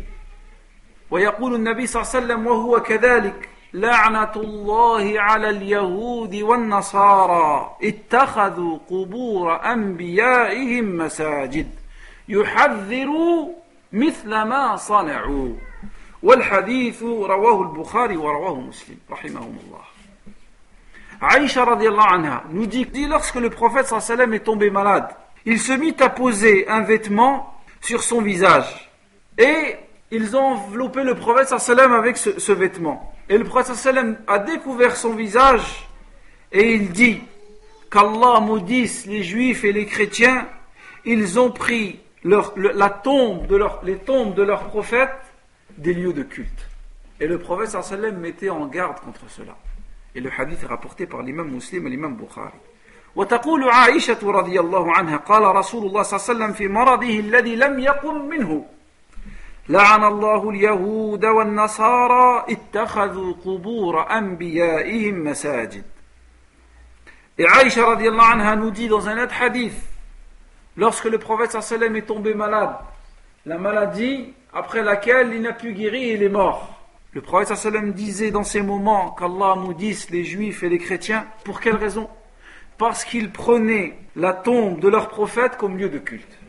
ويقول 1.11 1.55
النبي 1.55 1.88
صلى 1.88 2.01
الله 2.01 2.11
عليه 2.15 2.26
وسلم 2.26 2.47
وهو 2.47 2.80
كذلك 2.80 3.49
لعنة 3.73 4.32
الله 4.36 5.21
على 5.21 5.49
اليهود 5.49 6.36
والنصارى 6.36 7.78
اتخذوا 7.84 8.78
قبور 8.89 9.65
أنبيائهم 9.71 10.97
مساجد 10.97 11.69
يحذروا 12.28 13.49
مثل 13.93 14.30
ما 14.30 14.76
صنعوا. 14.76 15.53
والحديث 16.24 17.03
رواه 17.03 17.62
البخاري 17.62 18.16
ورواه 18.16 18.61
مسلم 18.61 18.97
رحمهم 19.11 19.59
الله 19.66 19.85
Aïcha 21.20 21.66
radiallahu 21.66 22.14
anha 22.14 22.45
nous 22.51 22.64
dit 22.64 22.87
que 22.87 23.07
lorsque 23.07 23.35
le 23.35 23.51
prophète 23.51 23.87
sallam 23.87 24.33
est 24.33 24.41
tombé 24.41 24.70
malade, 24.70 25.09
il 25.45 25.59
se 25.61 25.72
mit 25.72 25.95
à 26.01 26.09
poser 26.09 26.66
un 26.66 26.81
vêtement 26.81 27.55
sur 27.83 28.03
son 28.03 28.22
visage 28.22 28.91
et 29.37 29.76
ils 30.11 30.35
ont 30.35 30.55
enveloppé 30.55 31.03
le 31.03 31.14
prophète 31.14 31.49
sallam 31.59 31.93
avec 31.93 32.16
ce, 32.16 32.41
ce 32.41 32.53
vêtement. 32.53 33.12
Et 33.28 33.37
le 33.37 33.45
prophète 33.45 33.76
sallam 33.76 34.16
a 34.26 34.39
découvert 34.39 34.97
son 34.97 35.12
visage 35.12 35.87
et 36.53 36.74
il 36.74 36.91
dit 36.91 37.20
qu'Allah 37.91 38.41
maudisse 38.41 39.05
les 39.05 39.22
juifs 39.22 39.62
et 39.64 39.72
les 39.72 39.85
chrétiens, 39.85 40.49
ils 41.05 41.39
ont 41.39 41.51
pris 41.51 42.01
leur, 42.24 42.55
la 42.57 42.89
tombe 42.89 43.47
de 43.47 43.57
leur, 43.57 43.81
les 43.85 43.97
tombes 43.97 44.35
de 44.35 44.43
leurs 44.43 44.64
prophètes 44.68 45.24
des 45.76 45.95
lieux 45.95 46.12
de 46.12 46.22
culte. 46.22 46.68
Et 47.20 47.26
le 47.26 47.39
prophète 47.39 47.70
sallam 47.83 48.16
mettait 48.18 48.51
en 48.51 48.66
garde 48.66 49.01
contre 49.01 49.28
cela. 49.28 49.57
Et 50.14 50.20
le 50.20 50.31
hadith 50.37 50.62
est 50.62 50.66
rapporté 50.66 51.07
par 51.07 51.22
l'imam 51.22 51.49
muslim 51.51 51.87
et 51.87 51.91
l'imam 51.91 52.16
Bukhari. 52.16 52.59
وتقول 53.16 53.70
عائشة 53.70 54.18
رضي 54.22 54.61
الله 54.61 54.93
عنها 54.97 55.16
قال 55.16 55.43
رسول 55.43 55.87
الله 55.87 56.03
صلى 56.03 56.16
الله 56.16 56.28
عليه 56.28 56.35
وسلم 56.35 56.53
في 56.53 56.68
مرضه 56.68 57.20
الذي 57.20 57.57
لم 57.57 57.78
يقم 57.78 58.28
منه 58.28 58.64
لعن 59.68 60.05
الله 60.05 60.51
اليهود 60.51 61.24
والنصارى 61.24 62.45
اتخذوا 62.49 63.35
قبور 63.45 64.11
أنبيائهم 64.18 65.24
مساجد 65.24 65.85
Et 67.39 67.47
Aïcha 67.47 67.87
radiallahu 67.87 68.33
anha 68.33 68.55
nous 68.55 68.70
dit 68.70 68.87
dans 68.87 69.09
un 69.09 69.16
autre 69.24 69.35
hadith, 69.41 69.72
lorsque 70.76 71.07
le 71.07 71.18
prophète 71.18 71.53
sallam 71.62 71.97
est 71.97 72.03
tombé 72.03 72.35
malade, 72.35 72.74
la 73.47 73.57
maladie 73.57 74.35
après 74.56 74.84
laquelle 74.84 75.34
il 75.34 75.41
n'a 75.41 75.51
pu 75.51 75.74
guérir, 75.74 76.16
il 76.16 76.24
est 76.24 76.30
mort. 76.30 76.82
Le 77.12 77.22
prophète 77.22 77.76
disait 77.93 78.32
dans 78.32 78.43
ces 78.43 78.62
moments 78.62 79.12
qu'Allah 79.12 79.56
maudisse 79.56 80.10
les 80.10 80.24
juifs 80.24 80.64
et 80.64 80.70
les 80.70 80.78
chrétiens, 80.78 81.28
pour 81.43 81.60
quelle 81.60 81.76
raison? 81.76 82.10
Parce 82.78 83.03
qu'ils 83.03 83.32
prenaient 83.32 83.97
la 84.16 84.34
tombe 84.34 84.80
de 84.80 84.88
leur 84.88 85.10
prophète 85.10 85.58
comme 85.58 85.78
lieu 85.78 85.89
de 85.89 85.99
culte. 85.99 86.39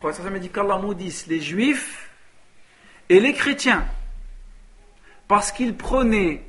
Le 0.00 0.10
prophète 0.12 0.40
dit 0.40 0.48
qu'Allah 0.48 0.78
maudisse 0.78 1.26
les 1.26 1.40
juifs 1.40 2.08
et 3.08 3.18
les 3.18 3.32
chrétiens, 3.32 3.84
parce 5.26 5.50
qu'ils 5.50 5.76
prenaient 5.76 6.44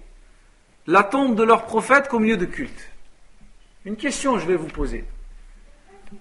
la 0.86 1.04
tombe 1.04 1.36
de 1.36 1.44
leur 1.44 1.66
prophète 1.66 2.08
comme 2.08 2.26
lieu 2.26 2.38
de 2.38 2.46
culte. 2.46 2.90
Une 3.86 3.96
question 3.96 4.38
je 4.38 4.46
vais 4.46 4.56
vous 4.56 4.68
poser. 4.68 5.04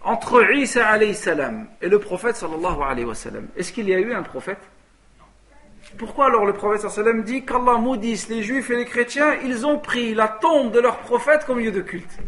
Entre 0.01 0.55
Isa 0.55 0.87
alayhi 0.87 1.15
salam 1.15 1.67
et 1.81 1.89
le 1.89 1.99
prophète 1.99 2.37
sallallahu 2.37 2.83
alayhi 2.83 3.05
wa 3.05 3.15
sallam, 3.15 3.49
est-ce 3.57 3.73
qu'il 3.73 3.89
y 3.89 3.95
a 3.95 3.99
eu 3.99 4.13
un 4.15 4.23
prophète? 4.23 4.59
Pourquoi 5.99 6.27
alors 6.27 6.47
le 6.47 6.53
prophète 6.53 6.81
sallallahu 6.89 7.11
alayhi 7.11 7.19
wa 7.19 7.25
dit 7.25 7.45
qu'Allah 7.45 7.79
maudisse 7.79 8.29
les 8.29 8.43
juifs 8.43 8.71
et 8.71 8.77
les 8.77 8.85
chrétiens, 8.85 9.35
ils 9.45 9.67
ont 9.67 9.79
pris 9.79 10.15
la 10.15 10.29
tombe 10.29 10.73
de 10.73 10.81
leur 10.81 10.99
prophète 10.99 11.45
comme 11.47 11.59
lieu 11.59 11.73
de 11.73 11.81
culte 11.81 12.19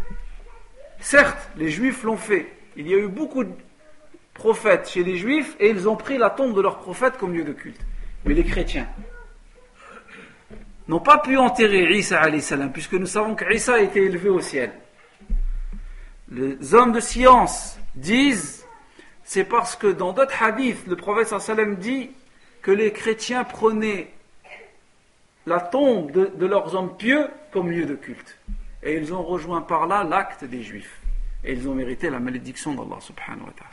Certes, 1.01 1.51
les 1.57 1.69
juifs 1.71 2.03
l'ont 2.03 2.17
fait. 2.17 2.51
Il 2.77 2.89
y 2.89 2.95
a 2.95 2.99
eu 2.99 3.09
beaucoup 3.09 3.45
de 3.45 3.53
prophètes 4.33 4.89
chez 4.89 5.05
les 5.05 5.17
juifs 5.17 5.57
et 5.61 5.71
ils 5.71 5.89
ont 5.89 5.97
pris 5.97 6.19
la 6.19 6.31
tombe 6.31 6.55
de 6.55 6.61
leur 6.61 6.79
prophète 6.79 7.17
comme 7.19 7.35
lieu 7.35 7.45
de 7.45 7.53
culte. 7.53 7.81
Mais 8.25 8.35
les 8.35 8.45
chrétiens 8.45 8.89
n'ont 10.89 11.01
pas 11.01 11.19
pu 11.19 11.37
enterrer 11.37 11.97
Isa 11.97 12.23
salam, 12.41 12.73
puisque 12.73 12.95
nous 12.95 13.07
savons 13.07 13.35
qu'Isa 13.35 13.75
a 13.75 13.81
été 13.81 14.03
élevé 14.03 14.29
au 14.29 14.41
ciel 14.41 14.73
Les 16.34 16.74
hommes 16.74 16.92
de 16.92 17.00
science 17.00 17.80
disent, 17.96 18.66
c'est 19.24 19.44
parce 19.44 19.76
que 19.76 19.88
dans 19.88 20.14
d'autres 20.14 20.42
hadiths, 20.42 20.86
le 20.88 20.96
prophète 20.96 21.28
sallam 21.28 21.76
dit 21.76 22.12
que 22.62 22.72
les 22.72 22.92
chrétiens 22.92 23.44
prenaient 23.44 24.12
la 25.46 25.60
tombe 25.60 26.12
de, 26.12 26.46
leurs 26.46 26.76
hommes 26.76 26.96
pieux 26.98 27.28
comme 27.52 27.72
lieu 27.72 27.86
de 27.86 27.96
culte. 27.96 28.38
Et 28.84 28.96
ils 28.96 29.14
ont 29.14 29.24
rejoint 29.24 29.62
par 29.62 29.88
là 29.88 30.04
l'acte 30.04 30.46
des 30.46 30.62
juifs. 30.62 31.02
Et 31.44 31.54
ils 31.54 31.68
ont 31.68 31.74
mérité 31.74 32.10
la 32.10 32.20
malédiction 32.20 32.74
d'Allah 32.74 33.00
subhanahu 33.00 33.46
wa 33.48 33.54
ta'ala. 33.54 33.70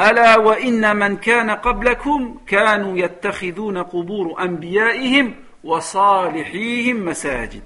ألا 0.00 0.36
وإن 0.36 0.96
من 0.96 1.16
كان 1.16 1.50
قبلكم 1.50 2.38
كانوا 2.46 2.98
يتخذون 2.98 3.78
قبور 3.78 4.42
أنبيائهم 4.42 5.34
وصالحيهم 5.64 7.04
مساجد 7.04 7.62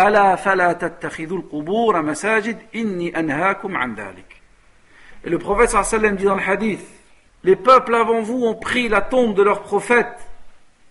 ألا 0.00 0.36
فلا 0.36 0.72
تتخذوا 0.72 1.38
القبور 1.38 2.02
مساجد 2.02 2.58
إني 2.74 3.18
أنهاكم 3.18 3.76
عن 3.76 3.94
ذلك 3.94 4.42
Et 5.24 5.30
le 5.30 5.38
prophète 5.38 5.70
sallam 5.70 6.16
dit 6.16 6.24
dans 6.24 6.34
le 6.34 6.42
hadith 6.42 6.84
Les 7.44 7.56
peuples 7.56 7.94
avant 7.94 8.22
vous 8.22 8.44
ont 8.44 8.54
pris 8.54 8.88
la 8.88 9.00
tombe 9.00 9.34
de 9.34 9.42
leurs 9.42 9.62
prophètes 9.62 10.28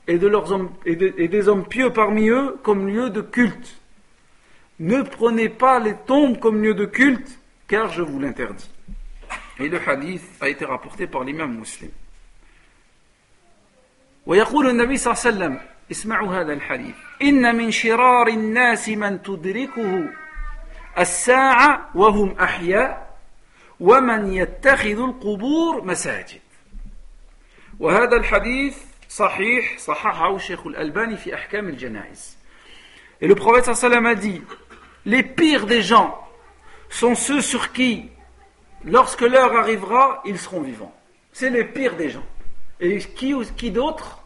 et, 0.08 0.18
de 0.18 0.28
leurs 0.28 0.52
hommes, 0.52 0.72
et, 0.86 0.96
de, 0.96 1.14
et 1.18 1.28
des 1.28 1.48
hommes 1.48 1.66
pieux 1.66 1.92
parmi 1.92 2.30
eux 2.30 2.58
comme 2.64 2.88
lieu 2.88 3.10
de 3.10 3.22
culte. 3.22 3.78
Ne 4.80 5.02
prenez 5.04 5.50
pas 5.50 5.80
les 5.80 5.96
tombes 5.96 6.40
comme 6.40 6.64
lieu 6.64 6.74
de 6.74 6.86
culte, 6.86 7.40
car 7.68 7.90
je 7.90 8.02
vous 8.02 8.20
l'interdis. 8.20 8.70
Et 9.60 9.70
le 9.70 9.80
hadith 9.88 10.24
a 10.42 10.50
été 10.50 10.66
rapporté 10.66 11.08
par 11.08 11.24
l'imam 11.24 11.58
muslim. 11.58 11.92
ويقول 14.26 14.70
النبي 14.70 14.98
صلى 14.98 15.14
الله 15.14 15.26
عليه 15.26 15.36
وسلم 15.36 15.60
اسمعوا 15.91 16.41
هذا 16.41 16.53
الحديث 16.53 16.95
إن 17.23 17.57
من 17.57 17.71
شرار 17.71 18.29
الناس 18.29 18.89
من 18.89 19.23
تدركه 19.23 20.09
الساعة 20.99 21.91
وهم 21.95 22.39
أحياء 22.39 23.17
ومن 23.81 24.33
يتخذ 24.33 24.99
القبور 24.99 25.85
مساجد 25.85 26.41
وهذا 27.81 28.17
الحديث 28.17 28.77
صحيح 29.09 29.79
صححه 29.79 30.37
الشيخ 30.37 30.67
الألباني 30.67 31.17
في 31.17 31.35
أحكام 31.35 31.69
الجنائز 31.69 32.37
Et 33.21 33.27
le 33.27 33.35
prophète 33.35 33.71
صلى 33.71 33.73
الله 33.73 33.97
عليه 33.97 33.97
وسلم 33.97 34.07
a 34.07 34.15
dit 34.15 34.43
Les 35.07 35.23
pires 35.23 35.67
des 35.67 35.83
gens 35.83 36.19
sont 36.91 37.15
ceux 37.15 37.41
sur 37.41 37.73
qui 37.73 38.11
lorsque 38.85 39.23
l'heure 39.23 39.57
arrivera, 39.57 40.23
ils 40.25 40.39
seront 40.39 40.63
vivants. 40.63 40.95
C'est 41.33 41.51
les 41.51 41.65
pires 41.65 41.97
des 41.97 42.11
gens. 42.11 42.27
Et 42.81 42.99
qui, 42.99 43.35
qui 43.57 43.71
d'autre 43.71 44.26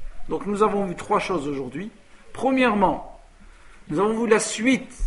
Donc 0.31 0.45
nous 0.45 0.63
avons 0.63 0.85
vu 0.85 0.95
trois 0.95 1.19
choses 1.19 1.45
aujourd'hui. 1.45 1.91
Premièrement, 2.31 3.19
nous 3.89 3.99
avons 3.99 4.23
vu 4.23 4.29
la 4.29 4.39
suite 4.39 4.97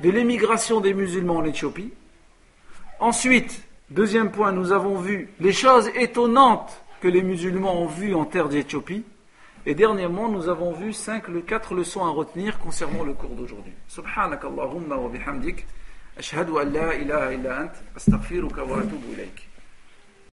de 0.00 0.10
l'émigration 0.10 0.82
des 0.82 0.92
musulmans 0.92 1.38
en 1.38 1.44
Éthiopie. 1.46 1.90
Ensuite, 2.98 3.62
deuxième 3.88 4.30
point, 4.30 4.52
nous 4.52 4.72
avons 4.72 4.96
vu 4.96 5.30
les 5.40 5.54
choses 5.54 5.88
étonnantes 5.94 6.82
que 7.00 7.08
les 7.08 7.22
musulmans 7.22 7.80
ont 7.80 7.86
vues 7.86 8.14
en 8.14 8.26
terre 8.26 8.50
d'Éthiopie. 8.50 9.04
Et 9.64 9.74
dernièrement, 9.74 10.28
nous 10.28 10.50
avons 10.50 10.72
vu 10.72 10.92
cinq, 10.92 11.24
quatre 11.46 11.74
leçons 11.74 12.04
à 12.04 12.10
retenir 12.10 12.58
concernant 12.58 13.04
le 13.04 13.14
cours 13.14 13.30
d'aujourd'hui. 13.30 13.72
Subhanakallahumma 13.88 14.96
wa 14.96 15.08
bihamdik. 15.08 15.66
An 16.18 16.44
la 16.70 16.94
ilaha 16.94 17.32
illa 17.32 17.62
ant. 17.62 17.96
Astaghfiruka 17.96 18.64
wa 18.64 18.80
atubu 18.80 19.14
ilayk. 19.14 19.49